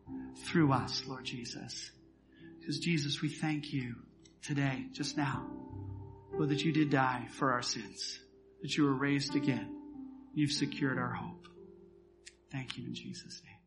through 0.45 0.71
us, 0.73 1.03
Lord 1.07 1.23
Jesus. 1.23 1.91
Because 2.59 2.79
Jesus, 2.79 3.21
we 3.21 3.29
thank 3.29 3.73
you 3.73 3.95
today, 4.43 4.86
just 4.91 5.17
now, 5.17 5.47
Lord, 6.34 6.49
that 6.49 6.63
you 6.63 6.71
did 6.71 6.89
die 6.89 7.27
for 7.32 7.53
our 7.53 7.62
sins, 7.62 8.19
that 8.62 8.75
you 8.75 8.84
were 8.84 8.93
raised 8.93 9.36
again. 9.36 9.69
You've 10.34 10.51
secured 10.51 10.97
our 10.97 11.13
hope. 11.13 11.47
Thank 12.51 12.77
you 12.77 12.86
in 12.86 12.93
Jesus' 12.93 13.41
name. 13.45 13.62